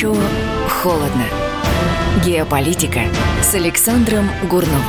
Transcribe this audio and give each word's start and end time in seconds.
Горячо, 0.00 0.16
холодно. 0.82 1.24
Геополитика 2.24 3.00
с 3.42 3.54
Александром 3.54 4.30
Гурновым. 4.48 4.82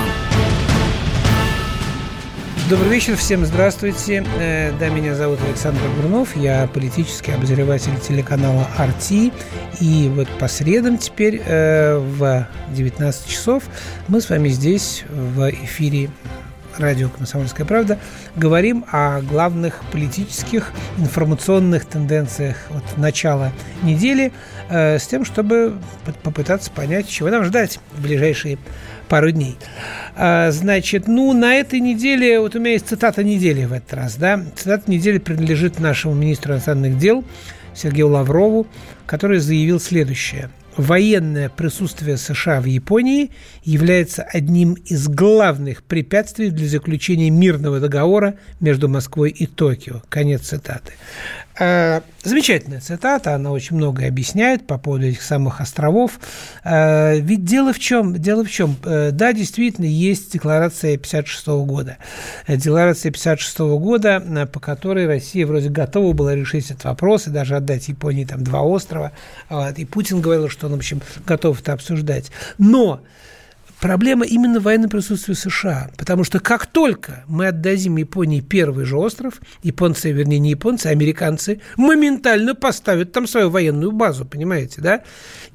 Добрый 2.70 2.90
вечер, 2.90 3.18
всем 3.18 3.46
здравствуйте. 3.46 4.24
Э, 4.40 4.72
да, 4.80 4.88
меня 4.88 5.14
зовут 5.14 5.40
Александр 5.46 5.82
Гурнов, 5.98 6.38
я 6.38 6.66
политический 6.74 7.34
обозреватель 7.34 8.00
телеканала 8.00 8.66
RT. 8.78 9.34
И 9.82 10.10
вот 10.16 10.30
по 10.40 10.48
средам 10.48 10.98
теперь 10.98 11.42
э, 11.46 11.98
в 11.98 12.48
19 12.70 13.28
часов 13.28 13.64
мы 14.08 14.22
с 14.22 14.30
вами 14.30 14.48
здесь 14.48 15.04
в 15.10 15.50
эфире 15.50 16.10
радио 16.78 17.10
«Комсомольская 17.10 17.66
правда» 17.66 18.00
говорим 18.36 18.86
о 18.92 19.22
главных 19.22 19.82
политических 19.92 20.72
информационных 20.98 21.86
тенденциях 21.86 22.58
от 22.70 22.98
начала 22.98 23.52
недели 23.84 24.32
э, 24.70 25.00
с 25.00 25.08
тем, 25.08 25.26
чтобы 25.26 25.78
попытаться 26.24 26.72
понять, 26.72 27.08
чего 27.08 27.30
нам 27.30 27.44
ждать 27.44 27.80
в 27.94 28.02
ближайшие 28.02 28.58
пару 29.08 29.32
дней. 29.32 29.58
А, 30.16 30.52
значит, 30.52 31.08
ну, 31.08 31.34
на 31.34 31.56
этой 31.56 31.80
неделе, 31.80 32.40
вот 32.40 32.56
у 32.56 32.60
меня 32.60 32.72
есть 32.72 32.88
цитата 32.88 33.24
недели 33.24 33.66
в 33.66 33.74
этот 33.74 33.94
раз, 33.94 34.16
да, 34.16 34.42
цитата 34.56 34.90
недели 34.90 35.18
принадлежит 35.18 35.80
нашему 35.80 36.14
министру 36.14 36.54
иностранных 36.54 36.98
дел 36.98 37.24
Сергею 37.74 38.10
Лаврову, 38.10 38.68
который 39.06 39.40
заявил 39.40 39.80
следующее– 39.80 40.50
военное 40.78 41.50
присутствие 41.50 42.18
США 42.18 42.62
в 42.62 42.66
Японии 42.66 43.32
является 43.64 44.24
одним 44.24 44.74
из 44.74 45.08
главных 45.08 45.84
препятствий 45.84 46.50
для 46.50 46.68
заключения 46.68 47.30
мирного 47.30 47.80
договора 47.80 48.36
между 48.60 48.88
Москвой 48.88 49.30
и 49.30 49.46
Токио. 49.46 50.02
Конец 50.10 50.42
цитаты. 50.42 50.94
Э, 51.64 52.02
замечательная 52.24 52.80
цитата, 52.80 53.36
она 53.36 53.52
очень 53.52 53.76
многое 53.76 54.08
объясняет 54.08 54.66
по 54.66 54.80
поводу 54.80 55.06
этих 55.06 55.22
самых 55.22 55.62
островов. 55.62 56.20
Э, 56.64 57.20
ведь 57.20 57.46
дело 57.46 57.72
в 57.72 57.78
чем? 57.78 58.14
Дело 58.14 58.44
в 58.44 58.50
чем? 58.50 58.78
Э, 58.84 59.12
да, 59.12 59.32
действительно, 59.32 59.86
есть 59.86 60.34
декларация 60.34 60.98
56 60.98 61.48
года. 61.68 61.98
Декларация 62.48 63.12
56 63.12 63.60
года, 63.60 64.48
по 64.52 64.60
которой 64.60 65.06
Россия 65.06 65.46
вроде 65.46 65.70
готова 65.70 66.14
была 66.14 66.34
решить 66.34 66.72
этот 66.72 66.86
вопрос 66.86 67.28
и 67.28 67.30
даже 67.30 67.56
отдать 67.56 67.90
Японии 67.90 68.26
там 68.26 68.44
два 68.44 68.62
острова. 68.64 69.12
И 69.78 69.86
Путин 69.86 70.20
говорил, 70.20 70.50
что 70.50 70.66
он, 70.66 70.74
в 70.74 70.78
общем, 70.78 71.00
готов 71.28 71.62
это 71.62 71.74
обсуждать. 71.74 72.32
Но 72.58 73.02
проблема 73.82 74.26
именно 74.26 74.60
военного 74.62 74.92
присутствия 74.92 75.36
США. 75.36 75.90
Потому 75.98 76.24
что 76.24 76.40
как 76.40 76.68
только 76.68 77.26
мы 77.28 77.48
отдадим 77.48 77.98
Японии 77.98 78.40
первый 78.40 78.86
же 78.86 78.96
остров, 78.96 79.42
японцы, 79.64 80.12
вернее, 80.12 80.40
не 80.40 80.52
японцы, 80.52 80.88
а 80.88 80.92
американцы, 80.92 81.60
моментально 81.76 82.56
поставят 82.56 83.12
там 83.12 83.28
свою 83.28 83.50
военную 83.50 83.92
базу, 83.92 84.24
понимаете, 84.24 84.82
да? 84.82 85.02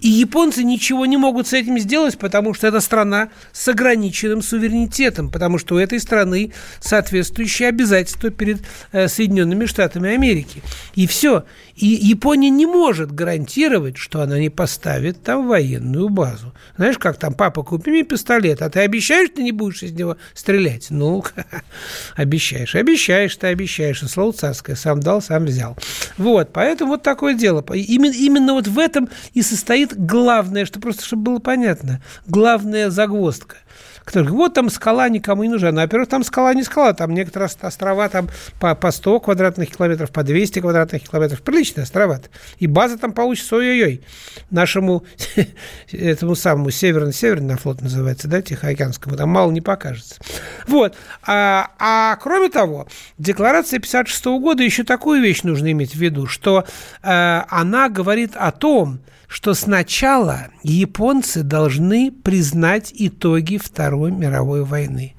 И 0.01 0.09
японцы 0.09 0.65
ничего 0.65 1.07
не 1.07 1.17
могут 1.17 1.47
с 1.47 1.53
этим 1.53 1.79
сделать, 1.79 2.19
потому 2.19 2.53
что 2.53 2.67
это 2.67 2.81
страна 2.81 3.31
с 3.53 3.67
ограниченным 3.69 4.43
суверенитетом, 4.43 5.31
потому 5.31 5.59
что 5.59 5.77
у 5.77 5.79
этой 5.79 6.01
страны 6.01 6.53
соответствующие 6.81 7.69
обязательства 7.69 8.31
перед 8.31 8.59
э, 8.91 9.07
Соединенными 9.07 9.67
Штатами 9.67 10.13
Америки. 10.13 10.63
И 10.97 11.07
все. 11.07 11.45
И 11.77 11.87
Япония 11.87 12.49
не 12.49 12.65
может 12.65 13.13
гарантировать, 13.13 13.99
что 13.99 14.23
она 14.23 14.39
не 14.39 14.49
поставит 14.49 15.23
там 15.23 15.47
военную 15.47 16.09
базу. 16.09 16.55
Знаешь, 16.77 16.99
как 16.99 17.19
там, 17.19 17.35
папа, 17.35 17.63
купи 17.63 17.91
мне 17.91 18.03
пистолет, 18.03 18.63
а 18.63 18.71
ты 18.71 18.81
обещаешь, 18.81 19.31
ты 19.35 19.43
не 19.43 19.53
будешь 19.53 19.83
из 19.83 19.93
него 19.93 20.17
стрелять? 20.33 20.87
Ну, 20.89 21.23
обещаешь. 22.17 22.75
Обещаешь, 22.75 23.37
ты 23.37 23.49
обещаешь. 23.49 24.03
И 24.03 24.07
слово 24.07 24.33
царское. 24.33 24.75
Сам 24.75 25.01
дал, 25.01 25.21
сам 25.21 25.45
взял. 25.45 25.77
Вот, 26.17 26.51
поэтому 26.53 26.93
вот 26.93 27.03
такое 27.03 27.35
дело. 27.35 27.65
Именно, 27.75 28.15
именно 28.15 28.53
вот 28.55 28.67
в 28.69 28.79
этом 28.79 29.11
и 29.35 29.43
состоит 29.43 29.95
главное, 29.95 30.65
что 30.65 30.81
просто, 30.81 31.05
чтобы 31.05 31.25
было 31.25 31.39
понятно, 31.41 32.03
главная 32.27 32.89
загвоздка 32.89 33.59
который 34.07 34.31
вот 34.31 34.55
там 34.55 34.71
скала 34.71 35.09
никому 35.09 35.43
не 35.43 35.51
нужна. 35.51 35.73
Ну, 35.73 35.81
во-первых, 35.81 36.09
там 36.09 36.23
скала 36.23 36.55
не 36.55 36.63
скала, 36.63 36.95
там 36.95 37.13
некоторые 37.13 37.51
острова 37.61 38.09
там 38.09 38.31
по, 38.61 38.75
по 38.77 38.93
100 38.93 39.21
квадратных 39.21 39.77
километров, 39.77 40.13
по 40.13 40.23
200 40.23 40.61
квадратных 40.61 41.03
километров. 41.03 41.43
Приличные 41.43 41.83
острова. 41.83 42.21
И 42.59 42.69
база 42.69 42.99
там 42.99 43.13
получится, 43.13 43.57
ой-ой-ой, 43.57 44.03
нашему 44.51 45.05
этому 45.93 46.37
самому 46.37 46.71
северно-северный 46.71 47.57
флот 47.57 47.83
называется, 47.83 48.29
да, 48.29 48.41
Тихоокеанскому, 48.41 49.17
там 49.17 49.29
мало 49.29 49.51
не 49.51 49.61
покажется. 49.61 50.21
Вот. 50.69 50.95
А, 51.27 51.73
а 51.79 52.17
кроме 52.23 52.49
того, 52.49 52.87
декларация 53.19 53.81
56 53.81 54.25
-го 54.27 54.39
года 54.39 54.63
еще 54.63 54.85
такую 54.85 55.21
вещь 55.21 55.43
нужно 55.43 55.73
иметь 55.73 55.97
в 55.97 55.99
виду, 55.99 56.27
что 56.27 56.65
э, 57.03 57.43
она 57.49 57.89
говорит 57.89 58.37
о 58.37 58.53
том, 58.53 59.01
что 59.29 59.55
сначала 59.55 60.49
японцы 60.63 61.43
должны 61.43 62.13
признать 62.13 62.93
итоги 62.95 63.59
Второй 63.59 64.13
мировой 64.13 64.65
войны. 64.65 65.15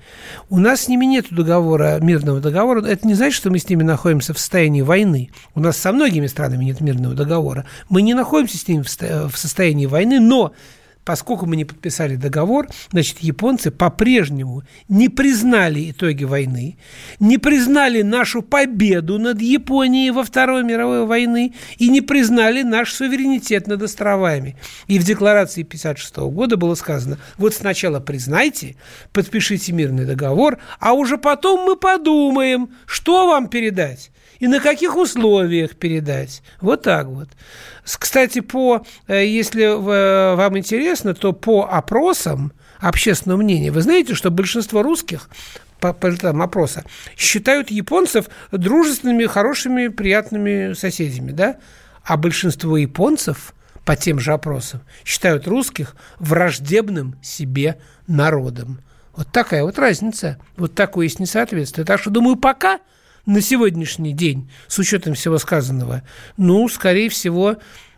У 0.50 0.60
нас 0.60 0.82
с 0.82 0.88
ними 0.88 1.06
нет 1.06 1.28
договора, 1.30 2.00
мирного 2.02 2.40
договора. 2.40 2.86
Это 2.86 3.08
не 3.08 3.16
значит, 3.16 3.38
что 3.38 3.50
мы 3.50 3.60
с 3.60 3.70
ними 3.70 3.84
находимся 3.84 4.34
в 4.34 4.40
состоянии 4.40 4.82
войны. 4.82 5.32
У 5.56 5.60
нас 5.60 5.78
со 5.78 5.92
многими 5.92 6.28
странами 6.28 6.66
нет 6.66 6.82
мирного 6.82 7.16
договора. 7.16 7.66
Мы 7.90 8.02
не 8.02 8.14
находимся 8.14 8.58
с 8.58 8.68
ними 8.68 8.84
в 8.84 9.38
состоянии 9.38 9.86
войны, 9.86 10.20
но 10.20 10.54
поскольку 11.08 11.46
мы 11.46 11.56
не 11.56 11.64
подписали 11.64 12.18
договор, 12.18 12.68
значит, 12.92 13.20
японцы 13.20 13.72
по-прежнему 13.72 14.64
не 14.90 15.08
признали 15.08 15.92
итоги 15.92 16.26
войны, 16.26 16.78
не 17.22 17.38
признали 17.38 18.02
нашу 18.02 18.42
победу 18.42 19.18
над 19.18 19.42
Японией 19.42 20.12
во 20.12 20.26
Второй 20.26 20.66
мировой 20.66 21.06
войны 21.06 21.54
и 21.78 21.88
не 21.88 22.02
признали 22.02 22.62
наш 22.62 22.92
суверенитет 22.94 23.68
над 23.68 23.84
островами. 23.84 24.58
И 24.88 25.00
в 25.00 25.06
декларации 25.06 25.62
1956 25.62 26.18
года 26.36 26.58
было 26.58 26.76
сказано, 26.76 27.18
вот 27.38 27.56
сначала 27.56 28.02
признайте, 28.02 28.76
подпишите 29.14 29.72
мирный 29.72 30.04
договор, 30.04 30.58
а 30.78 30.92
уже 30.92 31.18
потом 31.18 31.66
мы 31.66 31.78
подумаем, 31.78 32.70
что 32.86 33.28
вам 33.28 33.48
передать 33.48 34.12
и 34.40 34.48
на 34.48 34.60
каких 34.60 34.96
условиях 34.96 35.76
передать. 35.76 36.42
Вот 36.62 36.84
так 36.84 37.08
вот. 37.08 37.30
Кстати, 37.84 38.40
по, 38.40 38.86
э, 39.08 39.26
если 39.26 39.66
вам 40.36 40.58
интересно, 40.58 41.14
то 41.14 41.34
по 41.34 41.68
опросам 41.70 42.52
общественного 42.80 43.40
мнения, 43.40 43.72
вы 43.72 43.82
знаете, 43.82 44.14
что 44.14 44.30
большинство 44.30 44.84
русских 44.84 45.30
по, 45.80 45.94
по 45.94 46.08
результатам 46.08 46.42
опроса 46.42 46.84
считают 47.16 47.72
японцев 47.72 48.28
дружественными, 48.52 49.26
хорошими, 49.26 49.88
приятными 49.88 50.74
соседями, 50.74 51.32
да? 51.32 51.58
А 52.04 52.18
большинство 52.18 52.78
японцев 52.78 53.54
по 53.86 53.96
тем 53.96 54.20
же 54.20 54.34
опросам 54.34 54.82
считают 55.06 55.48
русских 55.48 55.96
враждебным 56.20 57.16
себе 57.22 57.78
народом. 58.08 58.82
Вот 59.16 59.32
такая 59.32 59.64
вот 59.64 59.80
разница, 59.80 60.38
вот 60.58 60.76
такое 60.76 61.06
есть 61.06 61.20
несоответствие. 61.20 61.86
Так 61.86 62.00
что, 62.00 62.10
думаю, 62.10 62.36
пока– 62.36 62.80
на 63.28 63.42
сегодняшний 63.42 64.14
день, 64.14 64.50
с 64.68 64.80
учетом 64.80 65.14
всего 65.14 65.38
сказанного, 65.38 66.02
ну, 66.38 66.68
скорее 66.70 67.10
всего, 67.10 67.58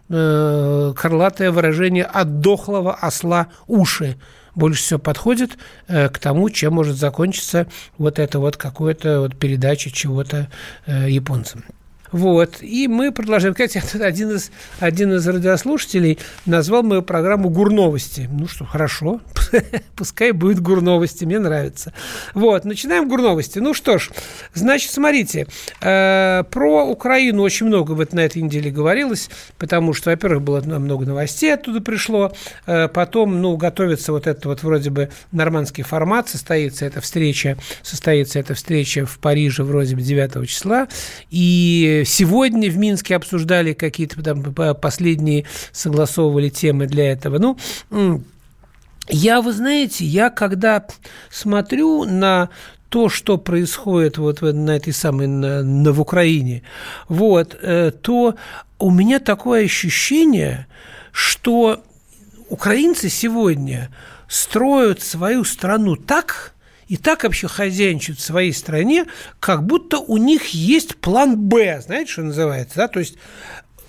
э, 0.10 0.94
крылатое 0.98 1.52
выражение 1.52 2.04
«от 2.04 2.42
дохлого 2.42 2.96
осла 2.96 3.48
уши» 3.68 4.18
больше 4.56 4.82
всего 4.82 5.00
подходит 5.00 5.58
э, 5.88 6.10
к 6.10 6.18
тому, 6.18 6.50
чем 6.50 6.74
может 6.74 6.98
закончиться 6.98 7.68
вот 7.98 8.18
это 8.20 8.40
вот 8.40 8.58
какое-то 8.58 9.22
вот 9.22 9.38
передача 9.38 9.92
чего-то 9.92 10.50
э, 10.88 11.10
японцам. 11.10 11.64
Вот. 12.12 12.62
И 12.62 12.88
мы 12.88 13.12
продолжаем. 13.12 13.54
Кстати, 13.54 13.82
один 14.02 14.32
из, 14.32 14.52
один 14.80 15.14
из 15.14 15.28
радиослушателей 15.28 16.20
назвал 16.46 16.84
мою 16.84 17.02
программу 17.02 17.50
«Гурновости». 17.50 18.28
Ну 18.32 18.48
что, 18.48 18.66
хорошо. 18.66 19.22
Пускай 19.96 20.32
будет 20.32 20.60
«Гурновости», 20.60 21.26
мне 21.26 21.40
нравится. 21.40 21.94
Вот. 22.34 22.66
Начинаем 22.66 23.08
«Гурновости». 23.08 23.60
Ну 23.60 23.74
что 23.74 23.98
ж, 23.98 24.10
значит, 24.54 24.92
смотрите. 24.92 25.48
Э, 25.82 26.44
про 26.50 26.86
Украину 26.86 27.44
очень 27.44 27.68
много 27.68 27.92
вот 27.92 28.14
на 28.14 28.22
этой 28.22 28.42
неделе 28.42 28.72
говорилось, 28.72 29.30
потому 29.58 29.94
что, 29.94 30.10
во-первых, 30.10 30.42
было 30.42 30.62
много 30.62 31.06
новостей 31.06 31.54
оттуда 31.54 31.82
пришло. 31.82 32.34
Э, 32.66 32.88
потом, 32.88 33.42
ну, 33.42 33.58
готовится 33.58 34.12
вот 34.12 34.28
это 34.28 34.50
вот 34.50 34.64
вроде 34.64 34.90
бы 34.90 35.10
нормандский 35.32 35.84
формат, 35.84 36.30
состоится 36.30 36.86
эта 36.86 37.02
встреча, 37.02 37.58
состоится 37.84 38.40
эта 38.40 38.54
встреча 38.54 39.06
в 39.06 39.20
Париже 39.20 39.64
вроде 39.64 39.96
бы 39.96 40.02
9 40.02 40.48
числа. 40.48 40.88
И 41.30 41.99
сегодня 42.06 42.70
в 42.70 42.78
Минске 42.78 43.16
обсуждали 43.16 43.74
какие-то 43.74 44.22
там 44.24 44.54
последние, 44.76 45.46
согласовывали 45.72 46.50
темы 46.50 46.88
для 46.88 47.12
этого. 47.12 47.38
Ну, 47.38 48.24
я, 49.10 49.42
вы 49.42 49.54
знаете, 49.54 50.06
я 50.06 50.30
когда 50.30 50.86
смотрю 51.30 52.06
на 52.06 52.50
то, 52.90 53.10
что 53.10 53.38
происходит 53.38 54.18
вот 54.18 54.42
на 54.42 54.76
этой 54.76 54.94
самой, 54.94 55.28
на, 55.28 55.64
на 55.64 55.92
в 55.92 56.02
Украине, 56.02 56.64
вот, 57.08 57.58
э, 57.62 57.92
то 57.92 58.36
у 58.80 58.92
меня 58.92 59.20
такое 59.20 59.66
ощущение, 59.66 60.68
что 61.12 61.84
украинцы 62.50 63.10
сегодня 63.10 63.90
строят 64.28 65.02
свою 65.02 65.44
страну 65.44 65.96
так, 65.96 66.54
и 66.90 66.98
так 66.98 67.24
вообще 67.24 67.48
хозяйничают 67.48 68.20
в 68.20 68.24
своей 68.24 68.52
стране, 68.52 69.06
как 69.40 69.64
будто 69.64 70.00
у 70.00 70.18
них 70.18 70.48
есть 70.48 70.98
план 70.98 71.38
«Б», 71.38 71.82
знаете, 71.82 72.12
что 72.12 72.24
называется, 72.24 72.76
да, 72.76 72.88
то 72.88 73.00
есть 73.00 73.16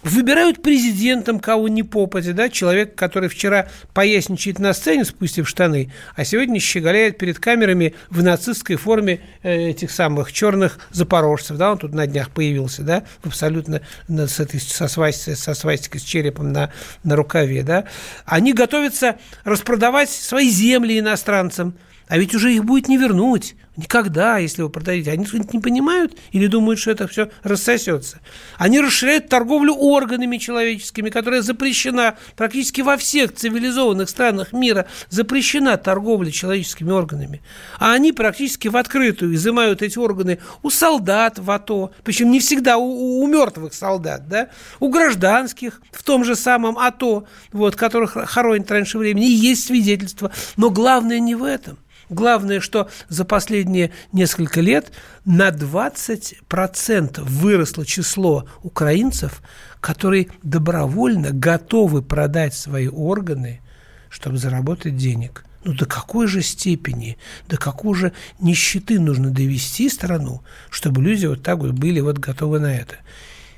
Выбирают 0.02 0.62
президентом 0.62 1.38
кого 1.38 1.68
ни 1.68 1.82
попадя, 1.82 2.32
да, 2.32 2.48
человек, 2.48 2.94
который 2.94 3.28
вчера 3.28 3.68
поясничает 3.92 4.58
на 4.58 4.72
сцене, 4.72 5.04
спустив 5.04 5.46
штаны, 5.46 5.92
а 6.16 6.24
сегодня 6.24 6.58
щеголяет 6.58 7.18
перед 7.18 7.38
камерами 7.38 7.94
в 8.08 8.22
нацистской 8.22 8.76
форме 8.76 9.20
э, 9.42 9.68
этих 9.68 9.90
самых 9.90 10.32
черных 10.32 10.78
запорожцев, 10.90 11.58
да, 11.58 11.72
он 11.72 11.78
тут 11.78 11.92
на 11.92 12.06
днях 12.06 12.30
появился, 12.30 12.82
да, 12.82 13.04
абсолютно 13.22 13.82
с 14.08 14.40
этой, 14.40 14.58
со, 14.58 14.88
свастикой, 14.88 15.36
со 15.36 15.52
свастикой, 15.52 16.00
с 16.00 16.04
черепом 16.04 16.50
на, 16.50 16.72
на 17.04 17.14
рукаве, 17.14 17.62
да. 17.62 17.84
Они 18.24 18.54
готовятся 18.54 19.18
распродавать 19.44 20.08
свои 20.08 20.48
земли 20.48 20.98
иностранцам, 20.98 21.74
а 22.10 22.18
ведь 22.18 22.34
уже 22.34 22.52
их 22.52 22.64
будет 22.64 22.88
не 22.88 22.96
вернуть. 22.96 23.54
Никогда, 23.76 24.38
если 24.38 24.62
вы 24.62 24.68
продадите. 24.68 25.12
Они 25.12 25.24
не 25.52 25.60
понимают 25.60 26.18
или 26.32 26.48
думают, 26.48 26.80
что 26.80 26.90
это 26.90 27.06
все 27.06 27.30
рассосется. 27.44 28.18
Они 28.58 28.80
расширяют 28.80 29.28
торговлю 29.28 29.74
органами 29.74 30.36
человеческими, 30.38 31.08
которая 31.08 31.40
запрещена 31.40 32.18
практически 32.36 32.80
во 32.80 32.96
всех 32.96 33.32
цивилизованных 33.32 34.08
странах 34.08 34.52
мира. 34.52 34.86
Запрещена 35.08 35.76
торговля 35.76 36.32
человеческими 36.32 36.90
органами. 36.90 37.42
А 37.78 37.92
они 37.92 38.12
практически 38.12 38.66
в 38.66 38.76
открытую 38.76 39.36
изымают 39.36 39.80
эти 39.80 39.96
органы 39.96 40.40
у 40.64 40.70
солдат 40.70 41.38
в 41.38 41.48
АТО. 41.48 41.92
Причем 42.02 42.32
не 42.32 42.40
всегда 42.40 42.76
у, 42.76 43.22
у 43.22 43.26
мертвых 43.28 43.72
солдат, 43.72 44.26
да? 44.26 44.48
У 44.80 44.88
гражданских 44.88 45.80
в 45.92 46.02
том 46.02 46.24
же 46.24 46.34
самом 46.34 46.76
АТО, 46.76 47.28
вот, 47.52 47.76
которых 47.76 48.16
хоронят 48.28 48.68
раньше 48.68 48.98
времени. 48.98 49.28
И 49.28 49.32
есть 49.32 49.64
свидетельства. 49.64 50.32
Но 50.56 50.70
главное 50.70 51.20
не 51.20 51.36
в 51.36 51.44
этом– 51.44 51.78
Главное, 52.10 52.58
что 52.58 52.88
за 53.08 53.24
последние 53.24 53.92
несколько 54.12 54.60
лет 54.60 54.90
на 55.24 55.50
20% 55.50 57.22
выросло 57.22 57.86
число 57.86 58.48
украинцев, 58.64 59.40
которые 59.80 60.26
добровольно 60.42 61.30
готовы 61.30 62.02
продать 62.02 62.52
свои 62.54 62.88
органы, 62.88 63.60
чтобы 64.08 64.38
заработать 64.38 64.96
денег. 64.96 65.44
Ну, 65.62 65.74
до 65.74 65.86
какой 65.86 66.26
же 66.26 66.42
степени, 66.42 67.16
до 67.46 67.56
какой 67.56 67.94
же 67.94 68.12
нищеты 68.40 68.98
нужно 68.98 69.30
довести 69.30 69.88
страну, 69.88 70.42
чтобы 70.68 71.02
люди 71.02 71.26
вот 71.26 71.44
так 71.44 71.58
вот 71.58 71.72
были 71.72 72.00
вот 72.00 72.18
готовы 72.18 72.58
на 72.58 72.74
это. 72.74 72.96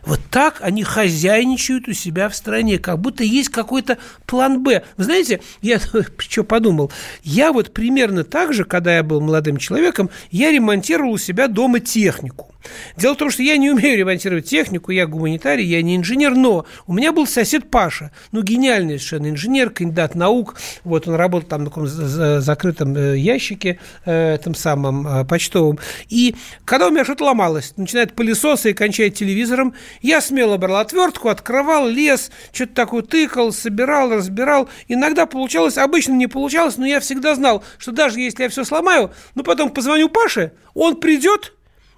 Вот 0.04 0.20
так 0.31 0.58
они 0.60 0.82
хозяйничают 0.82 1.88
у 1.88 1.93
себя 1.93 2.28
в 2.28 2.34
стране, 2.34 2.78
как 2.78 2.99
будто 2.99 3.22
есть 3.22 3.50
какой-то 3.50 3.99
план 4.26 4.62
«Б». 4.62 4.82
Вы 4.96 5.04
знаете, 5.04 5.40
я 5.60 5.81
что 6.19 6.44
подумал? 6.44 6.90
Я 7.22 7.52
вот 7.52 7.72
примерно 7.72 8.25
так 8.25 8.52
же, 8.52 8.64
когда 8.64 8.96
я 8.96 9.02
был 9.02 9.20
молодым 9.20 9.58
человеком, 9.58 10.10
я 10.31 10.50
ремонтировал 10.50 11.12
у 11.12 11.19
себя 11.19 11.46
дома 11.46 11.81
технику. 11.81 12.52
Дело 12.96 13.14
в 13.14 13.18
том, 13.18 13.30
что 13.30 13.42
я 13.42 13.56
не 13.56 13.70
умею 13.70 13.98
ремонтировать 13.98 14.46
технику, 14.46 14.90
я 14.90 15.06
гуманитарий, 15.06 15.64
я 15.64 15.82
не 15.82 15.96
инженер, 15.96 16.34
но 16.34 16.66
у 16.86 16.92
меня 16.92 17.12
был 17.12 17.26
сосед 17.26 17.70
Паша, 17.70 18.10
ну, 18.32 18.42
гениальный 18.42 18.98
совершенно 18.98 19.30
инженер, 19.30 19.70
кандидат 19.70 20.14
наук, 20.14 20.56
вот 20.84 21.08
он 21.08 21.14
работал 21.14 21.48
там 21.48 21.64
на 21.64 21.70
таком 21.70 21.86
закрытом 21.86 22.96
э, 22.96 23.18
ящике, 23.18 23.78
э, 24.04 24.34
этом 24.34 24.54
самом 24.54 25.06
э, 25.06 25.24
почтовом, 25.24 25.78
и 26.08 26.34
когда 26.64 26.88
у 26.88 26.90
меня 26.90 27.04
что-то 27.04 27.24
ломалось, 27.24 27.74
начинает 27.76 28.14
пылесосы 28.14 28.70
и 28.70 28.74
кончает 28.74 29.14
телевизором, 29.14 29.74
я 30.00 30.20
смело 30.20 30.56
брал 30.56 30.76
отвертку, 30.76 31.28
открывал, 31.28 31.88
лес, 31.88 32.30
что-то 32.52 32.74
такое 32.74 33.02
тыкал, 33.02 33.52
собирал, 33.52 34.10
разбирал, 34.10 34.68
иногда 34.88 35.26
получалось, 35.26 35.78
обычно 35.78 36.12
не 36.12 36.26
получалось, 36.26 36.76
но 36.76 36.86
я 36.86 37.00
всегда 37.00 37.34
знал, 37.34 37.64
что 37.78 37.92
даже 37.92 38.20
если 38.20 38.44
я 38.44 38.48
все 38.48 38.64
сломаю, 38.64 39.10
ну, 39.34 39.42
потом 39.42 39.70
позвоню 39.70 40.08
Паше, 40.08 40.52
он 40.74 40.96
придет, 40.96 41.54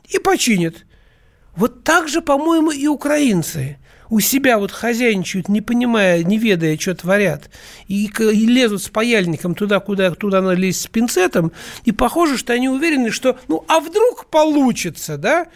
и 0.09 0.19
починят. 0.19 0.85
Вот 1.56 1.85
так 1.85 2.09
же, 2.09 2.21
по-моему, 2.21 2.71
и 2.71 2.87
украинцы 2.87 3.79
у 4.11 4.21
себя 4.21 4.59
вот 4.59 4.71
хозяйничают, 4.71 5.49
не 5.49 5.61
понимая, 5.61 6.23
не 6.23 6.39
ведая, 6.39 6.79
что 6.79 6.95
творят, 6.95 7.51
и, 7.89 8.06
и 8.06 8.47
лезут 8.47 8.83
с 8.83 8.89
паяльником 8.89 9.55
туда, 9.55 9.81
куда, 9.81 10.11
туда 10.12 10.41
надо 10.41 10.55
лезть 10.55 10.83
с 10.83 10.87
пинцетом, 10.87 11.53
и 11.85 11.93
похоже, 11.93 12.37
что 12.37 12.53
они 12.53 12.69
уверены, 12.69 13.11
что, 13.11 13.39
ну, 13.49 13.65
а 13.69 13.81
вдруг 13.81 14.27
получится, 14.27 15.17
да? 15.17 15.49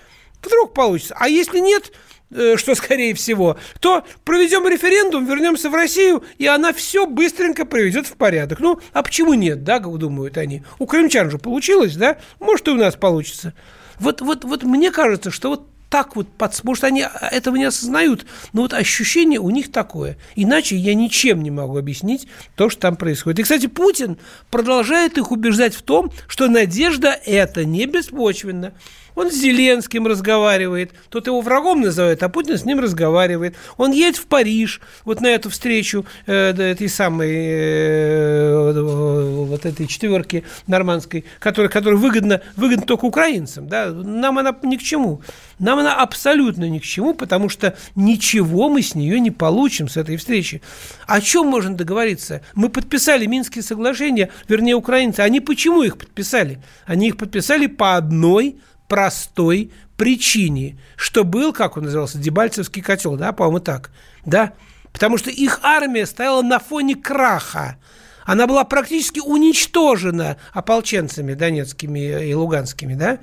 Вдруг 0.43 0.73
получится. 0.73 1.17
А 1.19 1.29
если 1.29 1.59
нет, 1.59 1.93
э, 2.31 2.57
что 2.57 2.75
скорее 2.75 3.15
всего, 3.15 3.59
то 3.81 4.05
проведем 4.25 4.67
референдум, 4.69 5.27
вернемся 5.27 5.69
в 5.69 5.75
Россию, 5.75 6.25
и 6.39 6.47
она 6.47 6.73
все 6.73 7.07
быстренько 7.07 7.65
приведет 7.65 8.07
в 8.07 8.15
порядок. 8.15 8.61
Ну, 8.61 8.81
а 8.93 9.03
почему 9.03 9.35
нет, 9.35 9.65
да, 9.65 9.81
как 9.81 9.97
думают 9.99 10.39
они? 10.39 10.63
У 10.79 10.87
крымчан 10.87 11.31
же 11.31 11.39
получилось, 11.39 11.97
да? 11.97 12.19
Может, 12.39 12.69
и 12.69 12.71
у 12.71 12.77
нас 12.77 12.95
получится. 12.95 13.53
Вот, 13.99 14.21
вот, 14.21 14.45
вот 14.45 14.63
мне 14.63 14.91
кажется, 14.91 15.31
что 15.31 15.51
вот 15.51 15.69
так 15.91 16.17
вот, 16.17 16.29
может, 16.65 16.85
они 16.85 17.07
этого 17.31 17.57
не 17.57 17.65
осознают, 17.65 18.27
но 18.53 18.63
вот 18.63 18.75
ощущение 18.75 19.41
у 19.41 19.51
них 19.51 19.73
такое. 19.73 20.19
Иначе 20.37 20.77
я 20.77 20.95
ничем 20.95 21.43
не 21.43 21.51
могу 21.51 21.79
объяснить 21.79 22.29
то, 22.57 22.69
что 22.69 22.81
там 22.81 22.97
происходит. 22.97 23.39
И, 23.39 23.43
кстати, 23.43 23.67
Путин 23.67 24.19
продолжает 24.51 25.17
их 25.17 25.31
убеждать 25.31 25.75
в 25.75 25.83
том, 25.83 26.13
что 26.27 26.49
надежда– 26.49 27.19
это 27.25 27.65
не 27.65 27.87
беспочвенно. 27.87 28.75
Он 29.19 29.33
с 29.33 29.35
Зеленским 29.35 30.07
разговаривает. 30.07 30.93
Тот 31.09 31.27
его 31.27 31.41
врагом 31.41 31.81
называет, 31.81 32.23
а 32.23 32.29
Путин 32.29 32.57
с 32.57 32.65
ним 32.65 32.79
разговаривает. 32.79 33.57
Он 33.77 33.91
едет 33.91 34.17
в 34.17 34.27
Париж 34.27 34.81
вот 35.05 35.21
на 35.21 35.27
эту 35.27 35.51
встречу 35.51 36.07
э, 36.27 36.51
этой 36.53 36.89
самой 36.89 37.33
э, 37.35 38.73
вот 38.81 39.67
этой 39.67 39.89
четверки 39.89 40.45
нормандской, 40.69 41.25
которая, 41.41 41.69
которая 41.69 41.99
выгодна, 41.99 42.43
выгодна 42.55 42.87
только 42.87 43.07
украинцам. 43.07 43.67
Да? 43.67 43.91
Нам 43.91 44.39
она 44.39 44.57
ни 44.63 44.77
к 44.77 44.83
чему. 44.85 45.21
Нам 45.59 45.81
она 45.81 45.97
абсолютно 45.97 46.69
ни 46.69 46.79
к 46.79 46.85
чему, 46.85 47.13
потому 47.13 47.49
что 47.49 47.77
ничего 47.97 48.69
мы 48.69 48.83
с 48.83 48.95
нее 48.95 49.19
не 49.19 49.33
получим 49.33 49.89
с 49.89 49.97
этой 49.97 50.17
встречи. 50.17 50.63
О 51.09 51.21
чем 51.21 51.49
можно 51.49 51.75
договориться? 51.75 52.43
Мы 52.55 52.69
подписали 52.69 53.27
Минские 53.27 53.65
соглашения, 53.65 54.31
вернее, 54.47 54.77
украинцы. 54.77 55.23
Они 55.23 55.41
почему 55.41 55.83
их 55.83 55.99
подписали? 55.99 56.61
Они 56.87 57.09
их 57.09 57.17
подписали 57.17 57.67
по 57.67 57.97
одной 57.97 58.61
простой 58.89 59.71
причине, 59.97 60.79
что 60.97 61.25
был, 61.25 61.53
как 61.53 61.77
он 61.77 61.85
назывался, 61.85 62.19
Дебальцевский 62.19 62.83
котел, 62.83 63.17
да, 63.17 63.33
по-моему, 63.33 63.61
так, 63.61 63.91
да, 64.25 64.55
потому 64.93 65.19
что 65.19 65.31
их 65.31 65.61
армия 65.63 66.07
стояла 66.07 66.43
на 66.43 66.59
фоне 66.59 66.97
краха, 66.97 67.79
она 68.25 68.47
была 68.47 68.65
практически 68.65 69.21
уничтожена 69.21 70.37
ополченцами 70.53 71.35
донецкими 71.35 72.29
и 72.29 72.35
луганскими, 72.35 72.95
да, 72.95 73.19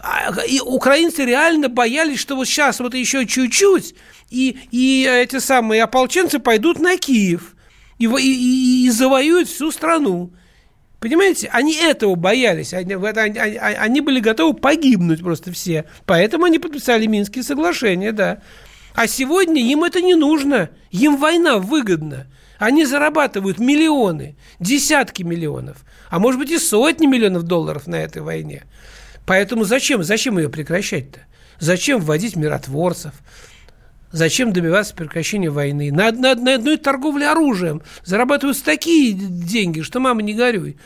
а, 0.00 0.44
и 0.46 0.60
украинцы 0.60 1.24
реально 1.24 1.68
боялись, 1.68 2.20
что 2.20 2.36
вот 2.36 2.46
сейчас 2.46 2.80
вот 2.80 2.94
еще 2.94 3.26
чуть-чуть, 3.26 3.94
и, 4.30 4.58
и 4.70 5.08
эти 5.10 5.38
самые 5.38 5.82
ополченцы 5.82 6.38
пойдут 6.38 6.78
на 6.78 6.98
Киев 6.98 7.54
и, 7.98 8.06
и, 8.06 8.86
и 8.86 8.90
завоюют 8.90 9.48
всю 9.48 9.70
страну. 9.72 10.32
Понимаете, 11.00 11.48
они 11.52 11.74
этого 11.76 12.14
боялись, 12.14 12.72
они, 12.72 12.94
они, 12.94 13.38
они 13.38 14.00
были 14.00 14.20
готовы 14.20 14.54
погибнуть 14.54 15.22
просто 15.22 15.52
все. 15.52 15.84
Поэтому 16.06 16.44
они 16.44 16.58
подписали 16.58 17.06
Минские 17.06 17.44
соглашения, 17.44 18.12
да. 18.12 18.40
А 18.94 19.06
сегодня 19.06 19.60
им 19.60 19.84
это 19.84 20.00
не 20.00 20.14
нужно, 20.14 20.70
им 20.90 21.16
война 21.16 21.58
выгодна. 21.58 22.26
Они 22.58 22.84
зарабатывают 22.84 23.58
миллионы, 23.58 24.36
десятки 24.60 25.22
миллионов, 25.22 25.78
а 26.08 26.18
может 26.18 26.40
быть 26.40 26.50
и 26.50 26.58
сотни 26.58 27.06
миллионов 27.06 27.42
долларов 27.42 27.86
на 27.86 27.96
этой 27.96 28.22
войне. 28.22 28.62
Поэтому 29.26 29.64
зачем, 29.64 30.04
зачем 30.04 30.38
ее 30.38 30.48
прекращать-то? 30.48 31.20
Зачем 31.58 32.00
вводить 32.00 32.36
миротворцев? 32.36 33.12
Зачем 34.14 34.52
добиваться 34.52 34.94
прекращения 34.94 35.50
войны? 35.50 35.90
На, 35.90 36.12
на, 36.12 36.36
на 36.36 36.54
одной 36.54 36.76
торговле 36.76 37.28
оружием 37.28 37.82
зарабатываются 38.04 38.64
такие 38.64 39.12
деньги, 39.12 39.80
что 39.80 39.98
мама 39.98 40.22
не 40.22 40.34
горюй. 40.34 40.76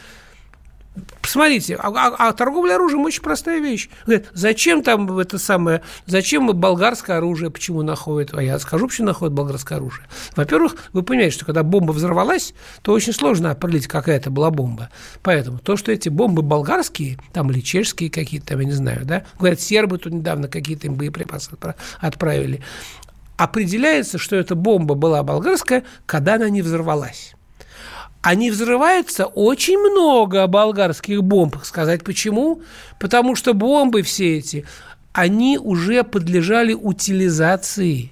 Посмотрите, 1.21 1.77
а, 1.77 1.89
а, 1.89 2.29
а 2.29 2.33
торговля 2.33 2.77
оружием 2.77 3.03
очень 3.03 3.21
простая 3.21 3.61
вещь. 3.61 3.91
Говорят, 4.07 4.31
зачем 4.33 4.83
там 4.83 5.19
это 5.19 5.39
самое, 5.39 5.83
зачем 6.07 6.47
болгарское 6.59 7.19
оружие, 7.19 7.51
почему 7.51 7.83
находят? 7.83 8.33
А 8.33 8.43
я 8.43 8.59
скажу, 8.59 8.89
почему 8.89 9.09
находят 9.09 9.35
болгарское 9.35 9.77
оружие. 9.77 10.07
Во-первых, 10.35 10.77
вы 10.95 11.03
понимаете, 11.03 11.35
что 11.35 11.45
когда 11.45 11.63
бомба 11.63 11.93
взорвалась, 11.93 12.55
то 12.81 12.93
очень 12.93 13.13
сложно 13.13 13.51
определить, 13.51 13.89
какая 13.89 14.17
это 14.17 14.31
была 14.31 14.51
бомба. 14.51 14.89
Поэтому 15.23 15.59
то, 15.59 15.77
что 15.77 15.93
эти 15.93 16.09
бомбы 16.09 16.41
болгарские, 16.41 17.19
там 17.35 17.51
или 17.51 17.61
чешские 17.61 18.09
какие-то, 18.09 18.47
там, 18.47 18.61
я 18.61 18.65
не 18.65 18.73
знаю, 18.73 19.05
да, 19.05 19.25
говорят, 19.39 19.61
сербы 19.61 19.99
тут 19.99 20.15
недавно 20.15 20.49
какие-то 20.49 20.87
им 20.87 20.95
боеприпасы 20.95 21.51
отправили 22.01 22.63
определяется, 23.38 24.18
что 24.18 24.37
эта 24.37 24.54
бомба 24.54 24.95
была 24.95 25.23
болгарская, 25.23 25.85
когда 26.04 26.35
она 26.35 26.50
не 26.50 26.61
взорвалась. 26.61 27.35
А 28.21 28.35
не 28.35 28.50
взрывается 28.50 29.26
очень 29.26 29.78
много 29.78 30.47
болгарских 30.49 31.23
бомб. 31.23 31.57
Сказать 31.62 32.02
почему? 32.02 32.61
Потому 32.99 33.37
что 33.37 33.54
бомбы 33.54 34.02
все 34.02 34.37
эти, 34.37 34.66
они 35.12 35.57
уже 35.57 36.02
подлежали 36.02 36.75
утилизации. 36.75 38.11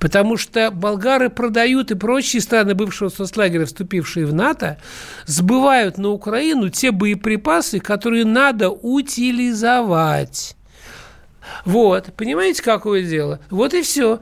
Потому 0.00 0.36
что 0.36 0.72
болгары 0.72 1.30
продают 1.30 1.92
и 1.92 1.94
прочие 1.94 2.42
страны 2.42 2.74
бывшего 2.74 3.10
соцлагеря, 3.10 3.64
вступившие 3.64 4.26
в 4.26 4.34
НАТО, 4.34 4.76
сбывают 5.24 5.98
на 5.98 6.10
Украину 6.10 6.68
те 6.68 6.90
боеприпасы, 6.90 7.78
которые 7.78 8.24
надо 8.24 8.70
утилизовать. 8.70 10.56
Вот, 11.64 12.12
понимаете, 12.16 12.62
какое 12.62 13.04
дело? 13.04 13.38
Вот 13.50 13.72
и 13.72 13.82
все. 13.82 14.20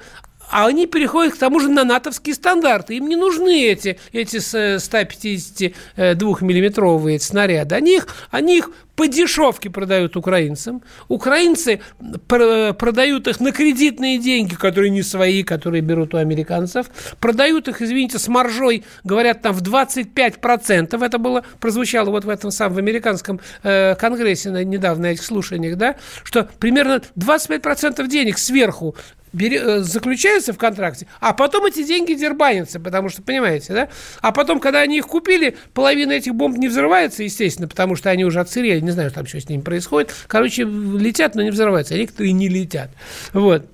А 0.51 0.67
они 0.67 0.87
переходят 0.87 1.35
к 1.35 1.39
тому 1.39 1.61
же 1.61 1.69
на 1.69 1.85
натовские 1.85 2.35
стандарты. 2.35 2.97
Им 2.97 3.09
не 3.09 3.17
нужны 3.17 3.65
эти, 3.65 3.99
эти 4.13 4.37
152-миллиметровые 4.37 7.19
снаряды. 7.19 7.75
Они 7.75 7.97
их, 7.97 8.07
они 8.31 8.59
их 8.59 8.71
по 8.97 9.07
дешевке 9.07 9.71
продают 9.71 10.17
украинцам. 10.17 10.83
Украинцы 11.09 11.81
продают 12.29 13.29
их 13.29 13.41
на 13.41 13.53
кредитные 13.53 14.19
деньги, 14.19 14.55
которые 14.55 14.91
не 14.91 15.03
свои, 15.03 15.43
которые 15.43 15.83
берут 15.83 16.15
у 16.15 16.19
американцев. 16.19 16.87
Продают 17.21 17.69
их, 17.69 17.81
извините, 17.81 18.19
с 18.19 18.29
маржой, 18.29 18.85
говорят, 19.05 19.43
там 19.43 19.55
в 19.55 19.63
25%. 19.63 21.05
Это 21.05 21.19
было, 21.19 21.45
прозвучало 21.61 22.11
вот 22.11 22.25
в 22.25 22.29
этом 22.29 22.51
самом 22.51 22.73
в 22.75 22.79
американском 22.79 23.41
э, 23.63 23.95
конгрессе 23.95 24.51
на, 24.51 24.65
недавно 24.65 25.13
слушаниях, 25.23 25.77
да, 25.77 25.97
что 26.25 26.49
примерно 26.59 27.03
25% 27.17 28.07
денег 28.07 28.39
сверху 28.39 28.95
э, 29.33 29.79
заключаются 29.81 30.53
в 30.53 30.59
контракте, 30.59 31.07
а 31.21 31.33
потом 31.33 31.67
эти 31.67 31.83
деньги 31.83 32.15
дербанятся, 32.15 32.81
потому 32.81 33.09
что, 33.09 33.23
понимаете, 33.23 33.73
да? 33.73 33.89
А 34.21 34.33
потом, 34.33 34.61
когда 34.61 34.81
они 34.81 34.99
их 34.99 35.07
купили, 35.07 35.57
половина 35.75 36.13
этих 36.13 36.35
бомб 36.35 36.59
не 36.59 36.69
взрывается, 36.69 37.23
естественно, 37.23 37.69
потому 37.69 37.97
что 37.97 38.11
они 38.11 38.25
уже 38.25 38.41
отсырели, 38.41 38.81
не 38.83 38.91
знаю, 38.91 39.11
там 39.11 39.27
что 39.27 39.41
с 39.41 39.49
ними 39.49 39.63
происходит. 39.63 40.15
Короче, 40.27 40.65
летят, 40.65 41.35
но 41.35 41.43
не 41.43 41.51
взрываются, 41.51 41.95
а 41.95 41.99
некоторые 41.99 42.33
не 42.33 42.49
летят. 42.49 42.91
Вот. 43.33 43.67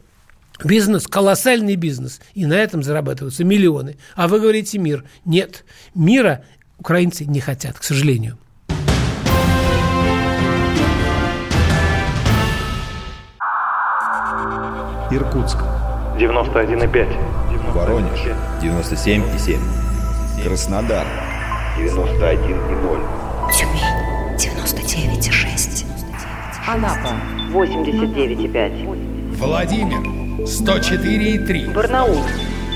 Бизнес, 0.64 1.06
колоссальный 1.06 1.76
бизнес. 1.76 2.20
И 2.34 2.46
на 2.46 2.54
этом 2.54 2.82
зарабатываются 2.82 3.44
миллионы. 3.44 3.96
А 4.14 4.28
вы 4.28 4.40
говорите 4.40 4.78
мир. 4.78 5.04
Нет, 5.24 5.64
мира 5.94 6.44
украинцы 6.78 7.24
не 7.24 7.40
хотят, 7.40 7.78
к 7.78 7.84
сожалению. 7.84 8.38
Иркутск. 15.10 15.58
91,5. 16.18 17.72
Воронеж. 17.72 18.20
97,7. 18.60 19.58
Краснодар. 20.44 21.06
91,0. 21.78 23.52
Тюмень. 23.52 23.87
99,6. 24.88 25.84
Анапа. 26.66 27.12
89,5. 27.52 29.36
Владимир. 29.36 29.98
104,3. 30.46 31.74
Барнаул. 31.74 32.16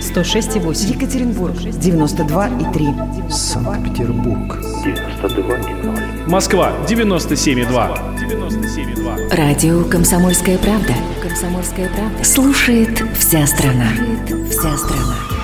106,8. 0.00 0.95
Екатеринбург. 0.95 1.54
92,3. 1.54 3.31
Санкт-Петербург. 3.31 4.59
92,0. 4.85 6.28
Москва. 6.28 6.73
97,2. 6.87 7.99
97,2. 8.19 9.35
Радио 9.35 9.83
«Комсомольская 9.85 10.59
правда». 10.59 10.92
«Комсомольская 11.23 11.88
правда». 11.88 12.25
Слушает 12.25 13.02
вся 13.19 13.47
страна. 13.47 13.88
Слушает 13.97 14.50
вся 14.50 14.76
страна. 14.76 15.42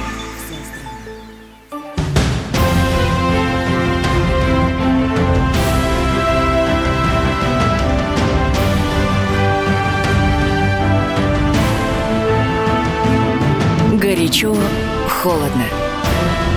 Холодно. 15.29 15.67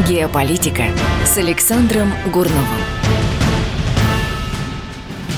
Геополитика 0.07 0.83
с 1.25 1.37
Александром 1.37 2.09
Гурновым. 2.31 2.79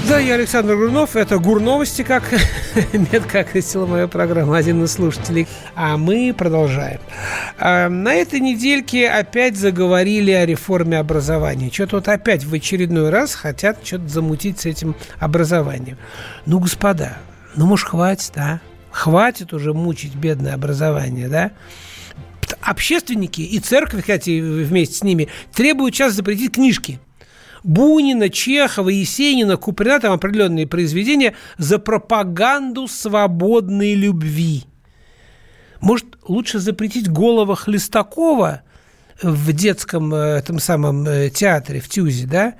Да, 0.07 0.19
я 0.19 0.35
Александр 0.35 0.75
Гурнов. 0.75 1.15
Это 1.15 1.39
Гурновости, 1.39 2.03
как 2.03 2.31
метко 2.93 3.39
окрестила 3.39 3.87
моя 3.87 4.07
программа 4.07 4.57
один 4.57 4.83
из 4.83 4.91
слушателей. 4.91 5.47
А 5.73 5.97
мы 5.97 6.31
продолжаем. 6.37 6.99
А, 7.57 7.89
на 7.89 8.13
этой 8.13 8.39
недельке 8.39 9.09
опять 9.09 9.57
заговорили 9.57 10.29
о 10.29 10.45
реформе 10.45 10.99
образования. 10.99 11.71
Что-то 11.73 11.95
вот 11.95 12.09
опять 12.09 12.43
в 12.43 12.53
очередной 12.53 13.09
раз 13.09 13.33
хотят 13.33 13.79
что-то 13.83 14.09
замутить 14.09 14.59
с 14.59 14.67
этим 14.67 14.95
образованием. 15.17 15.97
Ну, 16.45 16.59
господа, 16.59 17.17
ну, 17.55 17.65
может, 17.65 17.87
хватит, 17.87 18.37
а? 18.37 18.59
Хватит 18.91 19.53
уже 19.53 19.73
мучить 19.73 20.13
бедное 20.13 20.53
образование, 20.53 21.29
да? 21.29 21.49
Общественники 22.65 23.41
и 23.41 23.59
церковь, 23.59 24.01
кстати, 24.01 24.39
вместе 24.39 24.95
с 24.95 25.03
ними, 25.03 25.27
требуют 25.53 25.95
сейчас 25.95 26.13
запретить 26.13 26.53
книжки– 26.53 26.99
Бунина, 27.63 28.29
Чехова, 28.29 28.89
Есенина, 28.89 29.57
Куприна, 29.57 29.99
там 29.99 30.13
определенные 30.13 30.67
произведения 30.67 31.33
за 31.57 31.79
пропаганду 31.79 32.87
свободной 32.87 33.93
любви. 33.93 34.65
Может, 35.79 36.17
лучше 36.27 36.59
запретить 36.59 37.09
голова 37.09 37.55
Хлестакова 37.55 38.61
в 39.21 39.53
детском 39.53 40.13
э, 40.13 40.37
этом 40.39 40.59
самом 40.59 41.05
э, 41.07 41.29
театре, 41.29 41.79
в 41.79 41.89
Тюзе, 41.89 42.27
да? 42.27 42.55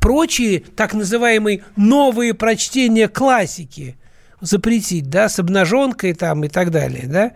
Прочие 0.00 0.60
так 0.60 0.94
называемые 0.94 1.64
новые 1.76 2.34
прочтения 2.34 3.08
классики 3.08 3.96
запретить, 4.40 5.08
да, 5.08 5.28
с 5.28 5.38
обнаженкой 5.38 6.14
там 6.14 6.44
и 6.44 6.48
так 6.48 6.70
далее, 6.70 7.06
да? 7.06 7.32